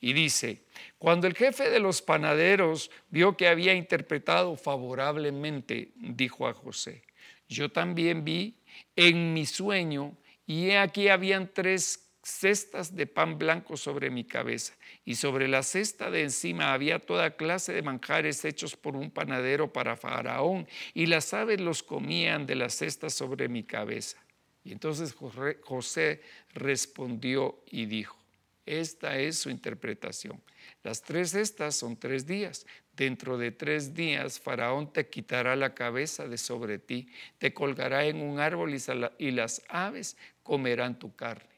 [0.04, 0.64] Y dice,
[0.98, 7.04] cuando el jefe de los panaderos vio que había interpretado favorablemente, dijo a José,
[7.48, 8.56] yo también vi
[8.96, 14.74] en mi sueño y aquí habían tres cestas de pan blanco sobre mi cabeza,
[15.04, 19.72] y sobre la cesta de encima había toda clase de manjares hechos por un panadero
[19.72, 24.18] para Faraón, y las aves los comían de la cesta sobre mi cabeza.
[24.64, 26.22] Y entonces José
[26.54, 28.21] respondió y dijo,
[28.66, 30.40] esta es su interpretación.
[30.82, 32.66] Las tres cestas son tres días.
[32.94, 37.08] Dentro de tres días Faraón te quitará la cabeza de sobre ti,
[37.38, 38.74] te colgará en un árbol
[39.18, 41.48] y las aves comerán tu carne.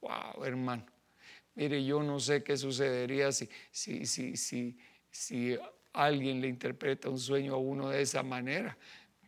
[0.00, 0.86] Wow, hermano.
[1.54, 4.78] Mire, yo no sé qué sucedería si, si, si, si,
[5.10, 5.58] si
[5.92, 8.76] alguien le interpreta un sueño a uno de esa manera.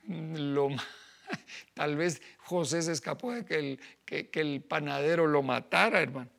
[0.07, 0.69] Lo,
[1.75, 6.31] tal vez José se escapó de que el, que el panadero lo matara, hermano.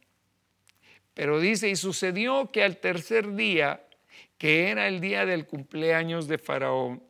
[1.13, 3.85] Pero dice, y sucedió que al tercer día,
[4.37, 7.03] que era el día del cumpleaños de Faraón,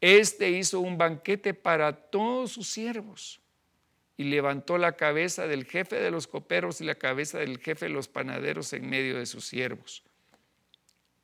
[0.00, 3.40] este hizo un banquete para todos sus siervos
[4.16, 7.92] y levantó la cabeza del jefe de los coperos y la cabeza del jefe de
[7.92, 10.02] los panaderos en medio de sus siervos.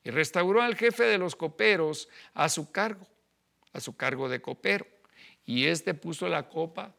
[0.04, 3.06] Y restauró al jefe de los coperos a su cargo,
[3.72, 4.86] a su cargo de copero.
[5.44, 6.94] Y éste puso la copa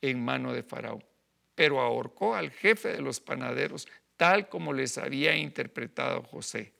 [0.00, 1.02] en mano de Faraón.
[1.54, 3.88] Pero ahorcó al jefe de los panaderos,
[4.24, 6.72] tal como les había interpretado José.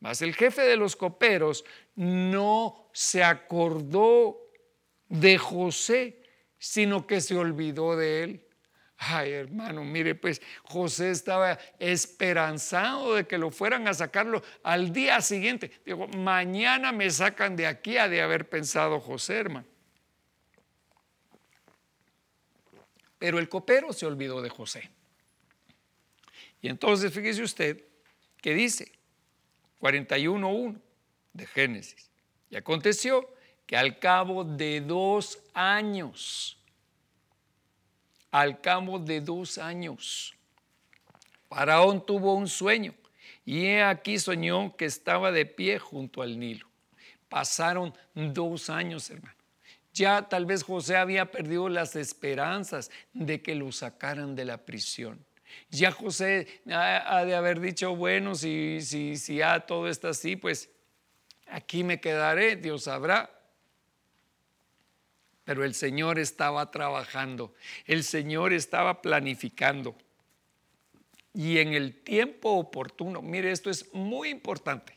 [0.00, 4.38] Mas el jefe de los coperos no se acordó
[5.08, 6.22] de José
[6.58, 8.46] sino que se olvidó de él.
[8.98, 15.22] Ay, hermano, mire, pues José estaba esperanzado de que lo fueran a sacarlo al día
[15.22, 15.70] siguiente.
[15.86, 19.66] Digo, mañana me sacan de aquí, ha de haber pensado José, hermano.
[23.18, 24.99] Pero el copero se olvidó de José.
[26.62, 27.84] Y entonces fíjese usted
[28.40, 28.92] que dice
[29.80, 30.80] 41.1
[31.32, 32.10] de Génesis.
[32.50, 33.28] Y aconteció
[33.66, 36.58] que al cabo de dos años,
[38.30, 40.34] al cabo de dos años,
[41.48, 42.94] Faraón tuvo un sueño
[43.44, 46.68] y he aquí soñó que estaba de pie junto al Nilo.
[47.28, 49.34] Pasaron dos años, hermano.
[49.92, 55.24] Ya tal vez José había perdido las esperanzas de que lo sacaran de la prisión.
[55.70, 60.70] Ya José ha de haber dicho, bueno, si, si, si ya todo está así, pues
[61.46, 63.30] aquí me quedaré, Dios sabrá
[65.50, 69.96] pero el Señor estaba trabajando, el Señor estaba planificando.
[71.34, 74.92] Y en el tiempo oportuno, mire, esto es muy importante,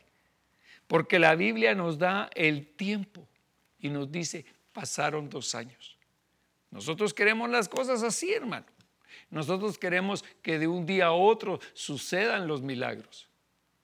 [0.86, 3.26] porque la Biblia nos da el tiempo
[3.80, 5.98] y nos dice, pasaron dos años.
[6.70, 8.66] Nosotros queremos las cosas así, hermano.
[9.30, 13.28] Nosotros queremos que de un día a otro sucedan los milagros.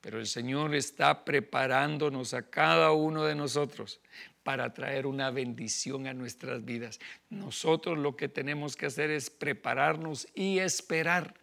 [0.01, 4.01] Pero el Señor está preparándonos a cada uno de nosotros
[4.43, 6.99] para traer una bendición a nuestras vidas.
[7.29, 11.35] Nosotros lo que tenemos que hacer es prepararnos y esperar.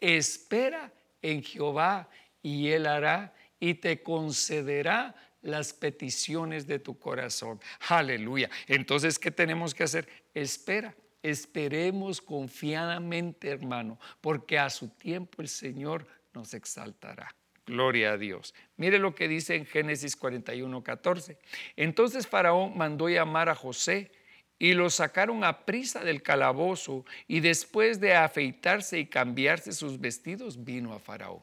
[0.00, 2.08] Espera en Jehová
[2.42, 7.60] y Él hará y te concederá las peticiones de tu corazón.
[7.88, 8.48] Aleluya.
[8.66, 10.08] Entonces, ¿qué tenemos que hacer?
[10.34, 10.94] Espera.
[11.22, 17.34] Esperemos confiadamente, hermano, porque a su tiempo el Señor nos exaltará.
[17.66, 18.54] Gloria a Dios.
[18.76, 21.38] Mire lo que dice en Génesis 41, 14.
[21.76, 24.10] Entonces Faraón mandó llamar a José
[24.58, 30.64] y lo sacaron a prisa del calabozo y después de afeitarse y cambiarse sus vestidos
[30.64, 31.42] vino a Faraón.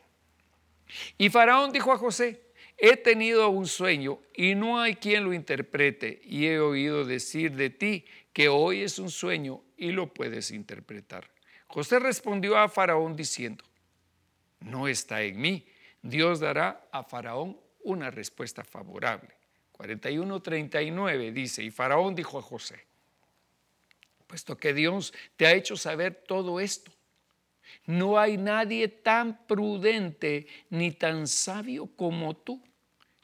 [1.18, 2.42] Y Faraón dijo a José,
[2.78, 7.70] he tenido un sueño y no hay quien lo interprete y he oído decir de
[7.70, 11.30] ti que hoy es un sueño y lo puedes interpretar.
[11.68, 13.64] José respondió a Faraón diciendo,
[14.60, 15.66] no está en mí
[16.06, 19.34] Dios dará a Faraón una respuesta favorable.
[19.74, 22.86] 41.39 dice, y Faraón dijo a José,
[24.28, 26.92] puesto que Dios te ha hecho saber todo esto,
[27.88, 32.62] no hay nadie tan prudente ni tan sabio como tú.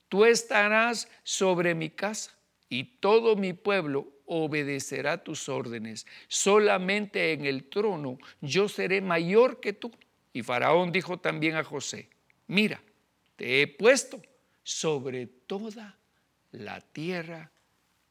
[0.10, 2.36] Tú estarás sobre mi casa
[2.68, 6.08] y todo mi pueblo obedecerá tus órdenes.
[6.30, 9.92] Solamente en el trono yo seré mayor que tú.
[10.32, 12.08] Y Faraón dijo también a José,
[12.48, 12.82] mira,
[13.36, 14.22] te he puesto
[14.64, 15.98] sobre toda
[16.54, 17.52] la tierra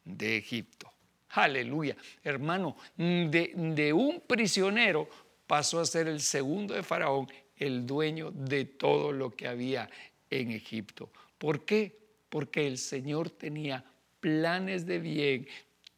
[0.05, 0.93] de Egipto.
[1.31, 1.97] Aleluya.
[2.23, 5.09] Hermano, de, de, un prisionero
[5.47, 9.89] pasó a ser el segundo de Faraón, el dueño de todo lo que había
[10.29, 11.09] en Egipto.
[11.39, 11.97] ¿Por qué?
[12.29, 13.85] Porque el Señor tenía
[14.21, 15.49] planes de bien,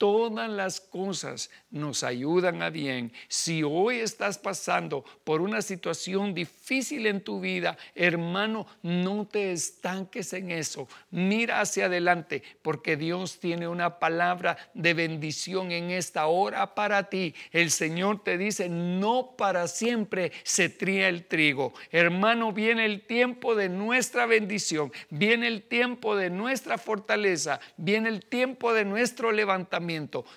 [0.03, 3.13] todas las cosas nos ayudan a bien.
[3.29, 10.33] Si hoy estás pasando por una situación difícil en tu vida, hermano, no te estanques
[10.33, 10.89] en eso.
[11.13, 17.37] Mira hacia adelante porque Dios tiene una palabra de bendición en esta hora para ti.
[17.53, 21.75] El Señor te dice, no para siempre se tría el trigo.
[21.93, 28.25] Hermano, viene el tiempo de nuestra bendición, viene el tiempo de nuestra fortaleza, viene el
[28.25, 29.92] tiempo de nuestro levantamiento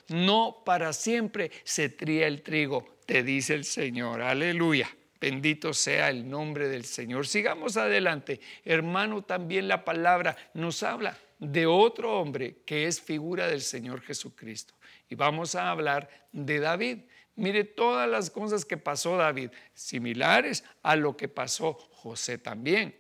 [0.10, 4.22] no para siempre se tría el trigo, te dice el Señor.
[4.22, 4.90] Aleluya.
[5.20, 7.26] Bendito sea el nombre del Señor.
[7.26, 8.40] Sigamos adelante.
[8.64, 14.74] Hermano, también la palabra nos habla de otro hombre que es figura del Señor Jesucristo.
[15.10, 17.00] Y vamos a hablar de David.
[17.36, 22.96] Mire todas las cosas que pasó David, similares a lo que pasó José también.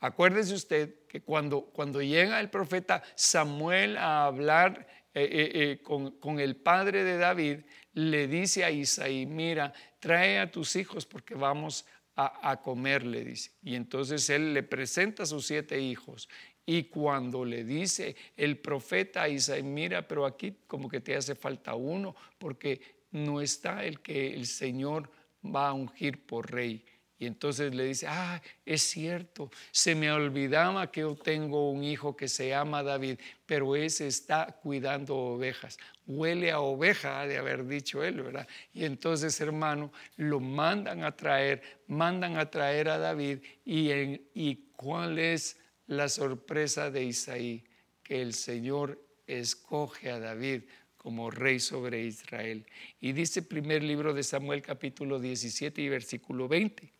[0.00, 6.40] Acuérdese usted que cuando, cuando llega el profeta Samuel a hablar eh, eh, eh, con,
[6.40, 7.58] el padre de David,
[7.92, 11.84] le dice a Isaí, mira, trae a tus hijos porque vamos
[12.16, 13.50] a, comer, le dice.
[13.62, 16.28] Y entonces él le presenta sus siete hijos.
[16.64, 21.34] Y cuando le dice el profeta a Isaí, mira, pero aquí como que te hace
[21.34, 25.10] falta uno, porque no está el que el Señor
[25.44, 26.84] va a ungir por rey.
[27.22, 32.16] Y entonces le dice, ah, es cierto, se me olvidaba que yo tengo un hijo
[32.16, 35.78] que se llama David, pero ese está cuidando ovejas.
[36.04, 38.48] Huele a oveja, de haber dicho él, ¿verdad?
[38.74, 43.38] Y entonces, hermano, lo mandan a traer, mandan a traer a David.
[43.64, 43.92] ¿Y,
[44.34, 47.62] y cuál es la sorpresa de Isaí?
[48.02, 50.62] Que el Señor escoge a David
[50.96, 52.66] como rey sobre Israel.
[53.00, 56.91] Y dice primer libro de Samuel capítulo 17 y versículo 20.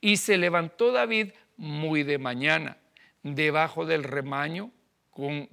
[0.00, 2.78] Y se levantó David muy de mañana,
[3.22, 4.70] debajo del remaño
[5.10, 5.48] con,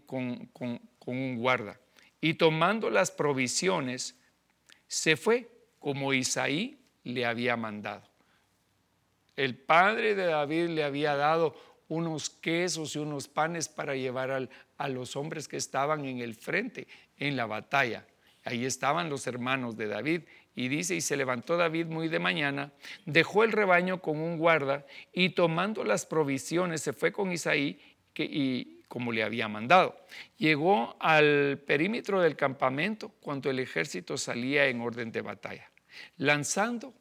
[1.06, 1.80] un guarda.
[2.22, 4.16] Y tomando las provisiones,
[4.88, 5.50] se fue
[5.80, 8.04] como Isaí le había mandado.
[9.36, 11.56] El padre de David le había dado
[11.90, 16.88] unos quesos y unos panes para llevar a los hombres que estaban en el frente,
[17.18, 18.06] en la batalla.
[18.44, 20.22] Ahí estaban los hermanos de David
[20.58, 22.74] y dice, y se levantó David muy de mañana,
[23.06, 27.80] dejó el rebaño con un guarda y tomando las provisiones se fue con Isaí
[28.12, 29.96] que, y, como le había mandado.
[30.38, 35.70] Llegó al perímetro del campamento cuando el ejército salía en orden de batalla,
[36.18, 36.92] lanzando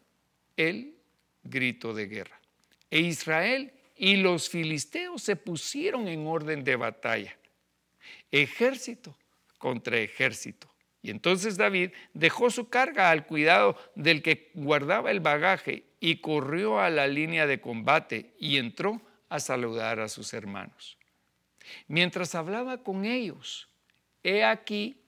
[0.59, 0.95] el
[1.43, 2.39] grito de guerra.
[2.91, 7.35] E Israel y los filisteos se pusieron en orden de batalla,
[8.31, 9.17] ejército
[9.57, 10.76] contra ejército.
[11.07, 16.81] Y entonces David dejó su carga al cuidado del que guardaba el bagaje y corrió
[16.81, 20.99] a la línea de combate y entró a saludar a sus hermanos.
[21.87, 23.69] Mientras hablaba con ellos,
[24.25, 25.01] he aquí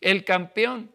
[0.00, 0.92] el campeón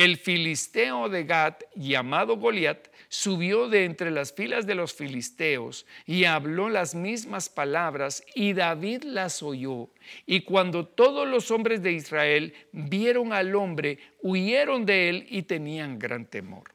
[0.00, 6.24] el filisteo de Gat, llamado Goliat, subió de entre las filas de los filisteos y
[6.24, 9.90] habló las mismas palabras y David las oyó.
[10.24, 15.98] Y cuando todos los hombres de Israel vieron al hombre, huyeron de él y tenían
[15.98, 16.72] gran temor.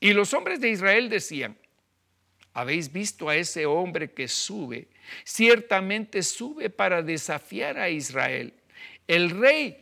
[0.00, 1.56] Y los hombres de Israel decían,
[2.52, 4.88] ¿habéis visto a ese hombre que sube?
[5.22, 8.54] Ciertamente sube para desafiar a Israel.
[9.06, 9.81] El rey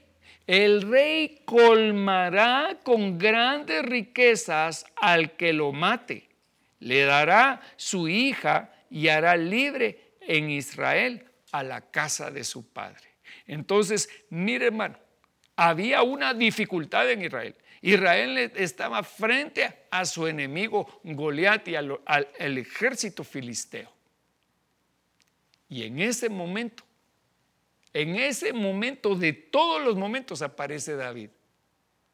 [0.51, 6.29] el rey colmará con grandes riquezas al que lo mate.
[6.81, 13.07] Le dará su hija y hará libre en Israel a la casa de su padre.
[13.47, 14.99] Entonces, mire hermano,
[15.55, 17.55] había una dificultad en Israel.
[17.81, 23.93] Israel estaba frente a su enemigo Goliat y al, al ejército filisteo.
[25.69, 26.83] Y en ese momento
[27.93, 31.31] en ese momento, de todos los momentos, aparece David.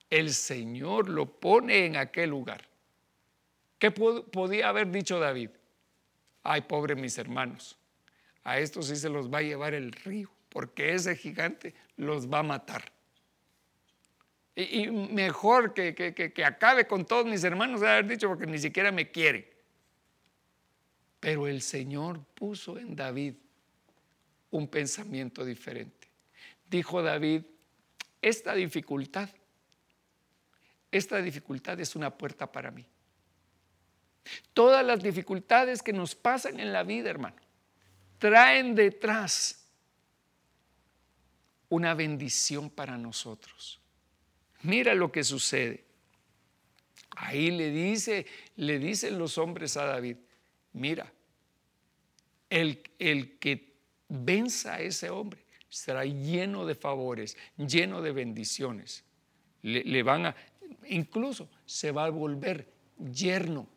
[0.09, 2.69] El Señor lo pone en aquel lugar.
[3.79, 5.51] ¿Qué podía haber dicho David?
[6.47, 7.77] ay, pobre mis hermanos,
[8.45, 12.41] a estos sí se los va a llevar el río, porque ese gigante los va
[12.41, 12.93] a matar.
[14.55, 19.11] Y, mejor que, acabe con todos mis hermanos, de haber dicho, porque ni siquiera me
[19.11, 19.55] quiere.
[21.21, 23.35] Pero el Señor puso en David
[24.57, 26.09] un pensamiento diferente.
[26.69, 27.43] Dijo David,
[28.23, 29.29] esta dificultad,
[30.91, 32.87] esta dificultad es una puerta para mí.
[34.53, 37.37] Todas las dificultades que nos pasan en la vida, hermano,
[38.19, 39.69] traen detrás
[41.69, 43.79] una bendición para nosotros.
[44.63, 45.85] Mira lo que sucede.
[47.11, 48.27] Ahí le dice,
[48.57, 50.17] le dicen los hombres a David,
[50.73, 51.13] mira,
[52.51, 53.66] el, el que
[54.09, 59.05] venza a ese hombre será lleno de favores, lleno de bendiciones.
[59.63, 60.37] Le, van a,
[60.87, 63.69] incluso se va a volver yerno,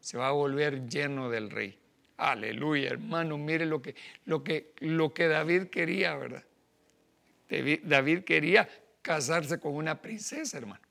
[0.00, 1.78] se va a volver yerno del rey.
[2.16, 3.94] Aleluya, hermano, mire lo que,
[4.24, 6.44] lo que, lo que David quería, ¿verdad?
[7.48, 8.68] David quería
[9.02, 10.82] casarse con una princesa, hermano.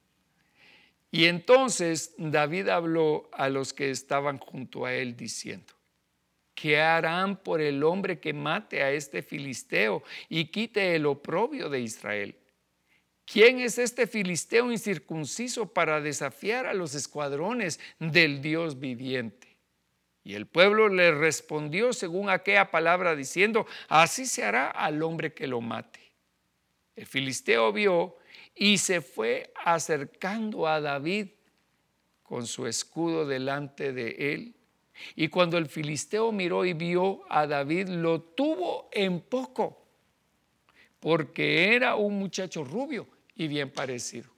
[1.11, 5.73] Y entonces David habló a los que estaban junto a él diciendo,
[6.59, 11.81] ¿qué harán por el hombre que mate a este filisteo y quite el oprobio de
[11.81, 12.35] Israel?
[13.25, 19.55] ¿Quién es este filisteo incircunciso para desafiar a los escuadrones del Dios viviente?
[20.23, 25.45] Y el pueblo le respondió según aquella palabra diciendo, así se hará al hombre que
[25.45, 26.11] lo mate.
[26.95, 28.17] El filisteo vio
[28.55, 31.27] y se fue acercando a David
[32.23, 34.56] con su escudo delante de él.
[35.15, 39.85] Y cuando el filisteo miró y vio a David, lo tuvo en poco,
[40.99, 44.29] porque era un muchacho rubio y bien parecido.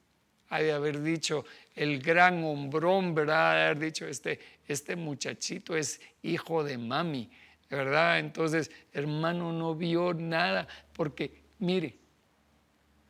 [0.50, 1.46] Hay de haber dicho
[1.76, 3.56] el gran hombrón, ¿verdad?
[3.56, 7.30] De haber dicho, este, este muchachito es hijo de mami,
[7.70, 8.20] ¿verdad?
[8.20, 11.98] Entonces, hermano, no vio nada, porque mire,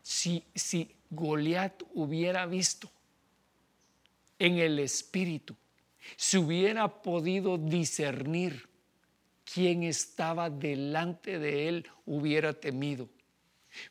[0.01, 2.91] si, si Goliat hubiera visto
[4.37, 5.55] en el espíritu,
[6.15, 8.67] si hubiera podido discernir
[9.51, 13.09] quién estaba delante de él, hubiera temido.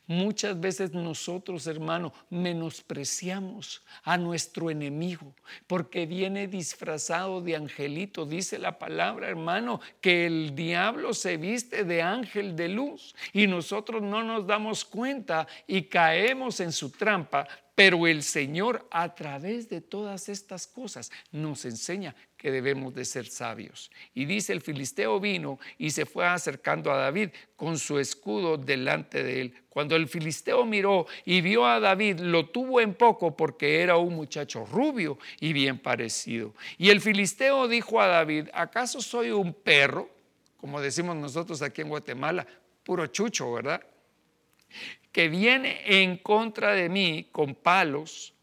[0.07, 5.33] Muchas veces nosotros, hermano, menospreciamos a nuestro enemigo
[5.67, 8.25] porque viene disfrazado de angelito.
[8.25, 14.01] Dice la palabra, hermano, que el diablo se viste de ángel de luz y nosotros
[14.01, 17.47] no nos damos cuenta y caemos en su trampa
[17.79, 23.25] pero el Señor a través de todas estas cosas nos enseña que debemos de ser
[23.27, 23.89] sabios.
[24.13, 29.23] Y dice, el filisteo vino y se fue acercando a David con su escudo delante
[29.23, 29.53] de él.
[29.69, 34.13] Cuando el filisteo miró y vio a David, lo tuvo en poco porque era un
[34.13, 36.53] muchacho rubio y bien parecido.
[36.77, 40.09] Y el filisteo dijo a David, ¿acaso soy un perro?
[40.57, 42.45] Como decimos nosotros aquí en Guatemala,
[42.83, 43.81] puro chucho, ¿verdad?
[45.11, 48.33] Que viene en contra de mí con palos.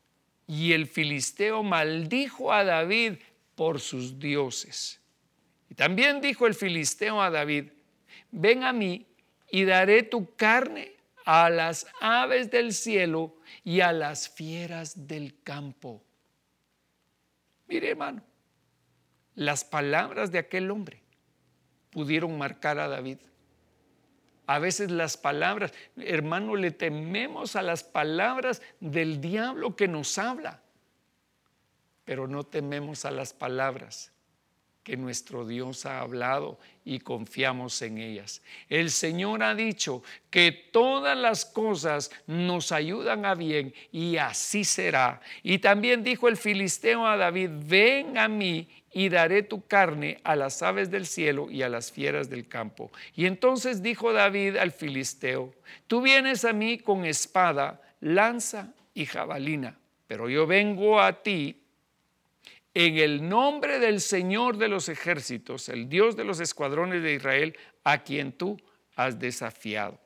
[0.46, 3.14] Y el filisteo maldijo a David
[3.56, 5.00] por sus dioses.
[5.68, 7.70] Y también dijo el filisteo a David,
[8.30, 9.06] ven a mí
[9.50, 10.92] y daré tu carne
[11.24, 16.04] a las aves del cielo y a las fieras del campo.
[17.66, 18.22] Mire hermano,
[19.34, 21.02] las palabras de aquel hombre
[21.90, 23.18] pudieron marcar a David.
[24.46, 30.60] A veces las palabras, hermano, le tememos a las palabras del diablo que nos habla,
[32.04, 34.12] pero no tememos a las palabras
[34.86, 38.40] que nuestro Dios ha hablado y confiamos en ellas.
[38.68, 45.20] El Señor ha dicho que todas las cosas nos ayudan a bien y así será.
[45.42, 50.34] Y también dijo el filisteo a David, ven a mí y daré tu carne a
[50.36, 52.90] las aves del cielo y a las fieras del campo.
[53.14, 55.52] Y entonces dijo David al filisteo,
[55.86, 61.62] tú vienes a mí con espada, lanza y jabalina, pero yo vengo a ti
[62.72, 67.54] en el nombre del Señor de los ejércitos, el Dios de los escuadrones de Israel,
[67.84, 68.56] a quien tú
[68.94, 70.00] has desafiado.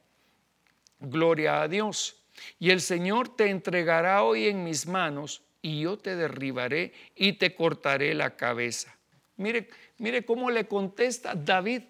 [0.99, 2.24] Gloria a Dios.
[2.59, 7.55] Y el Señor te entregará hoy en mis manos y yo te derribaré y te
[7.55, 8.97] cortaré la cabeza.
[9.37, 11.83] Mire, mire cómo le contesta David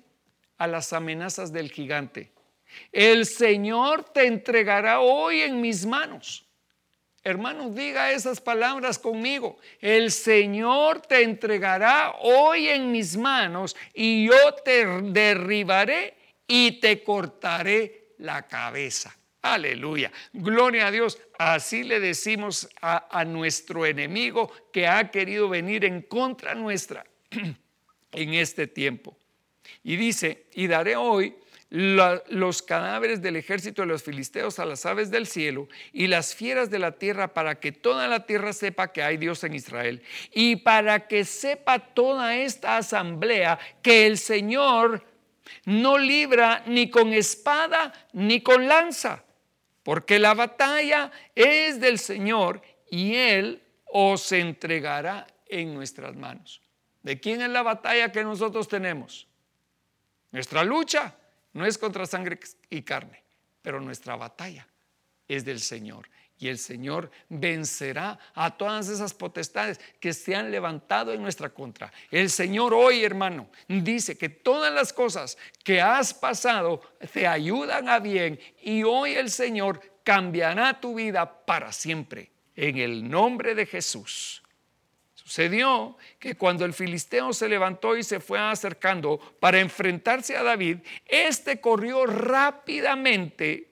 [0.58, 2.32] a las amenazas del gigante.
[2.92, 6.46] El Señor te entregará hoy en mis manos
[7.22, 9.58] Hermano, diga esas palabras conmigo.
[9.80, 16.16] El Señor te entregará hoy en mis manos y yo te derribaré
[16.46, 19.14] y te cortaré la cabeza.
[19.42, 20.12] Aleluya.
[20.32, 21.18] Gloria a Dios.
[21.38, 27.04] Así le decimos a, nuestro enemigo que ha querido venir en contra nuestra.
[28.12, 29.16] en este tiempo.
[29.82, 31.36] Y dice, y daré hoy
[31.70, 36.68] los cadáveres del ejército de los filisteos a las aves del cielo y las fieras
[36.68, 40.56] de la tierra para que toda la tierra sepa que hay Dios en Israel y
[40.56, 45.06] para que sepa toda esta asamblea que el Señor
[45.64, 49.22] no libra ni con espada ni con lanza,
[49.82, 56.60] porque la batalla es del Señor y Él os entregará en nuestras manos.
[57.02, 59.26] ¿De quién es la batalla que nosotros tenemos?
[60.30, 61.16] Nuestra lucha
[61.52, 63.24] no es contra sangre y carne,
[63.62, 64.66] pero nuestra batalla
[65.26, 66.08] es del Señor.
[66.40, 71.92] Y el Señor vencerá a todas esas potestades que se han levantado en nuestra contra.
[72.10, 76.80] El Señor hoy, hermano, dice que todas las cosas que has pasado
[77.12, 82.30] te ayudan a bien y hoy el Señor cambiará tu vida para siempre.
[82.56, 84.42] En el nombre de Jesús.
[85.14, 90.78] Sucedió que cuando el filisteo se levantó y se fue acercando para enfrentarse a David,
[91.06, 93.69] éste corrió rápidamente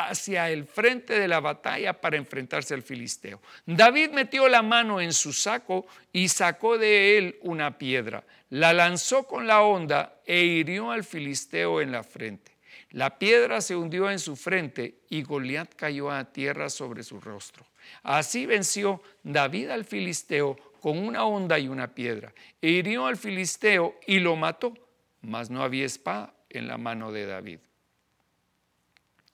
[0.00, 3.40] hacia el frente de la batalla para enfrentarse al filisteo.
[3.66, 9.24] David metió la mano en su saco y sacó de él una piedra, la lanzó
[9.24, 12.58] con la honda e hirió al filisteo en la frente.
[12.90, 17.66] La piedra se hundió en su frente y Goliat cayó a tierra sobre su rostro.
[18.02, 22.32] Así venció David al filisteo con una honda y una piedra.
[22.62, 24.72] E hirió al filisteo y lo mató,
[25.20, 27.58] mas no había espada en la mano de David.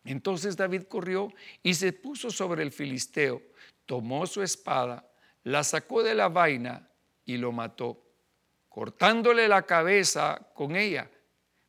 [0.05, 1.33] Entonces David corrió
[1.63, 3.43] y se puso sobre el filisteo,
[3.87, 5.09] tomó su espada,
[5.43, 6.89] la sacó de la vaina
[7.25, 8.03] y lo mató,
[8.69, 11.11] cortándole la cabeza con ella.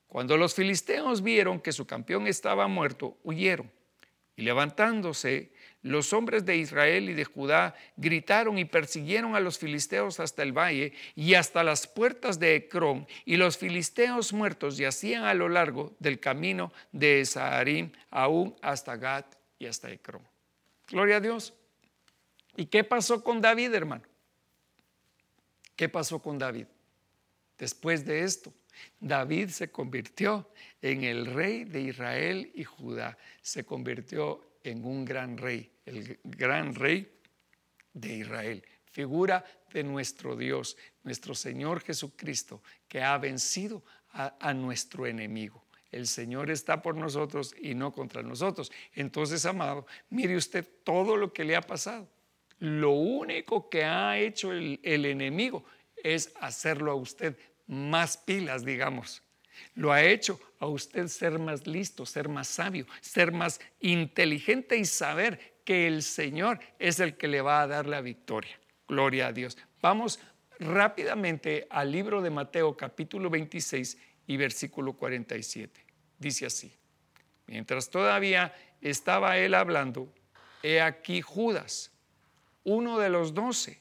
[0.08, 3.72] Cuando los filisteos vieron que su campeón estaba muerto, huyeron
[4.36, 5.54] y levantándose
[5.86, 10.52] los hombres de Israel y de Judá gritaron y persiguieron a los filisteos hasta el
[10.52, 15.96] valle y hasta las puertas de Ecrón, y los filisteos muertos yacían a lo largo
[16.00, 20.24] del camino de Saharim, aún hasta Gat y hasta Ecrón.
[20.88, 21.54] Gloria a Dios.
[22.58, 24.04] ¿Y qué pasó con David, hermano?
[25.76, 26.66] ¿Qué pasó con David?
[27.60, 28.52] Después de esto,
[29.00, 30.50] David se convirtió
[30.82, 33.20] en el rey de Israel y Judá.
[33.44, 37.11] Se convirtió en un gran rey el gran rey
[37.93, 45.66] de Israel, figura de nuestro Dios, nuestro Señor Jesucristo, que ha vencido a, nuestro enemigo.
[45.91, 48.72] El Señor está por nosotros y no contra nosotros.
[48.93, 52.09] Entonces, amado, mire usted todo lo que le ha pasado.
[52.59, 55.66] Lo único que ha hecho el, enemigo
[56.01, 57.38] es hacerlo a usted
[57.68, 59.22] más pilas, digamos.
[59.76, 64.86] Lo ha hecho a usted ser más listo, ser más sabio, ser más inteligente y
[64.86, 68.60] saber que el Señor es el que le va a dar la victoria.
[68.88, 69.58] Gloria a Dios.
[69.82, 70.20] Vamos
[70.60, 73.97] rápidamente al libro de Mateo capítulo 26
[74.28, 75.86] y versículo 47.
[76.18, 76.72] Dice así,
[77.47, 80.14] mientras todavía estaba él hablando,
[80.64, 81.91] he aquí Judas,
[82.64, 83.80] uno de los doce,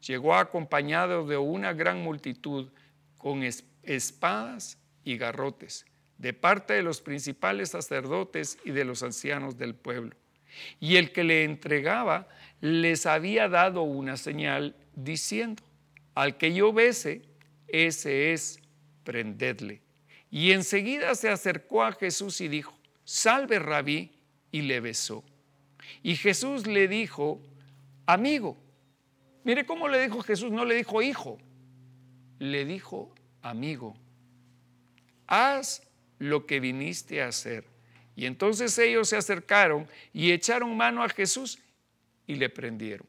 [0.00, 2.70] llegó acompañado de una gran multitud
[3.16, 3.42] con
[3.82, 5.86] espadas y garrotes,
[6.18, 10.16] de parte de los principales sacerdotes y de los ancianos del pueblo
[10.80, 12.28] y el que le entregaba
[12.60, 15.62] les había dado una señal diciendo,
[16.14, 17.22] al que yo bese,
[17.68, 18.60] ese es,
[19.04, 19.80] prendedle.
[20.30, 24.12] Y enseguida se acercó a Jesús y dijo, salve rabí,
[24.50, 25.24] y le besó.
[26.02, 27.40] Y Jesús le dijo,
[28.06, 28.56] amigo,
[29.44, 31.38] mire cómo le dijo Jesús, no le dijo hijo,
[32.38, 33.94] le dijo amigo,
[35.28, 35.82] haz
[36.18, 37.64] lo que viniste a hacer.
[38.16, 41.60] Y entonces ellos se acercaron y echaron mano a Jesús
[42.26, 43.06] y le prendieron.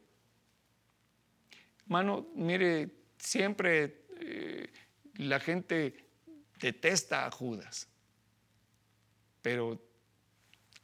[1.85, 4.67] Hermano, mire, siempre eh,
[5.15, 6.05] la gente
[6.59, 7.87] detesta a Judas,
[9.41, 9.81] pero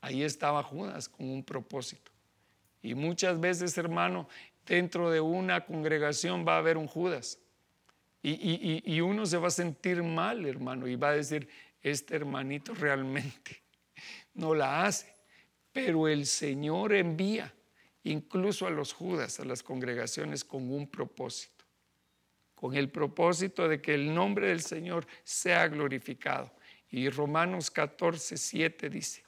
[0.01, 2.11] ahí estaba Judas con un propósito.
[2.81, 4.27] Y muchas veces, hermano,
[4.65, 7.39] dentro de una congregación va a haber un Judas.
[8.27, 11.47] Y, uno se va a sentir mal, hermano, y va a decir,
[11.83, 13.61] este hermanito realmente
[14.33, 15.13] no la hace.
[15.71, 17.53] Pero el Señor envía
[18.03, 21.65] incluso a los judas, a las congregaciones, con un propósito,
[22.55, 26.51] con el propósito de que el nombre del Señor sea glorificado.
[26.89, 29.23] Y Romanos 14, 7 dice,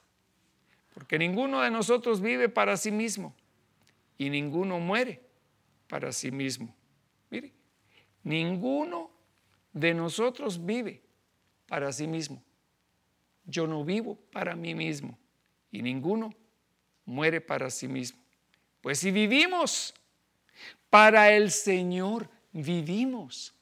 [0.95, 3.35] porque ninguno de nosotros vive para sí mismo
[4.17, 5.21] y ninguno muere
[5.87, 6.75] para sí mismo.
[7.29, 7.56] Mire,
[8.23, 9.11] ninguno
[9.73, 11.01] de nosotros vive
[11.67, 12.41] para sí mismo
[13.47, 15.17] yo no vivo para mí mismo
[15.71, 16.33] y ninguno
[17.05, 18.19] muere para sí mismo.
[18.81, 19.93] Pues si vivimos,
[20.89, 23.53] para el Señor vivimos.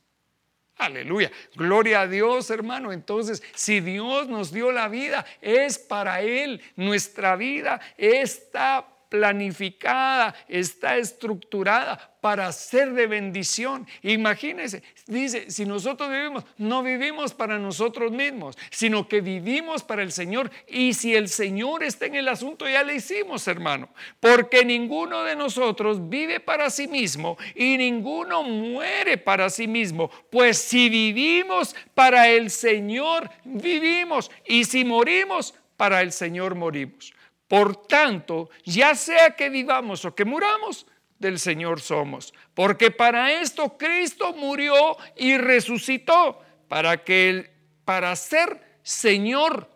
[0.77, 1.31] Aleluya.
[1.55, 2.91] Gloria a Dios, hermano.
[2.91, 6.61] Entonces, si Dios nos dio la vida, es para Él.
[6.75, 8.85] Nuestra vida está
[9.15, 13.87] planificada, está estructurada para ser de bendición.
[14.01, 20.11] Imagínense, dice, si nosotros vivimos, no vivimos para nosotros mismos, sino que vivimos para el
[20.11, 20.51] Señor.
[20.67, 23.89] Y si el Señor está en el asunto, ya le hicimos, hermano.
[24.19, 30.09] Porque ninguno de nosotros vive para sí mismo y ninguno muere para sí mismo.
[30.29, 34.29] Pues si vivimos para el Señor, vivimos.
[34.45, 37.13] Y si morimos, para el Señor morimos.
[37.47, 40.87] Por tanto, ya sea que vivamos o que muramos,
[41.19, 42.33] del Señor somos.
[42.53, 47.51] Porque para esto Cristo murió y resucitó, para que
[47.85, 49.69] para ser Señor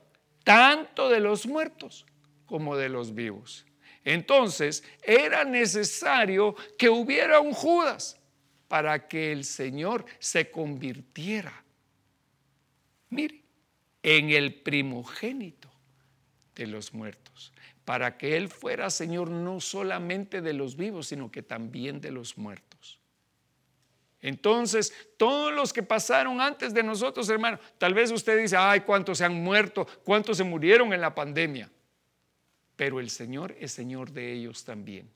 [0.44, 2.06] tanto de los muertos
[2.46, 3.66] como de los vivos.
[4.04, 8.20] Entonces, era necesario que hubiera un Judas
[8.68, 11.64] para que el Señor se convirtiera,
[13.10, 13.44] mire,
[14.02, 15.70] en el primogénito
[16.56, 17.29] de los muertos
[17.90, 22.38] para que Él fuera Señor no solamente de los vivos, sino que también de los
[22.38, 23.00] muertos.
[24.22, 29.18] Entonces, todos los que pasaron antes de nosotros, hermano, tal vez usted dice, ay, cuántos
[29.18, 31.68] se han muerto, cuántos se murieron en la pandemia.
[32.76, 35.10] Pero el Señor es Señor de ellos también.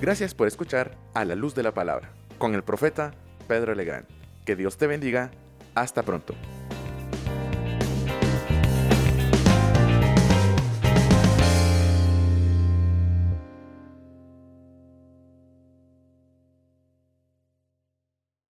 [0.00, 3.14] Gracias por escuchar A la Luz de la Palabra con el profeta
[3.46, 4.08] Pedro Legrand.
[4.44, 5.30] Que Dios te bendiga.
[5.76, 6.34] Hasta pronto.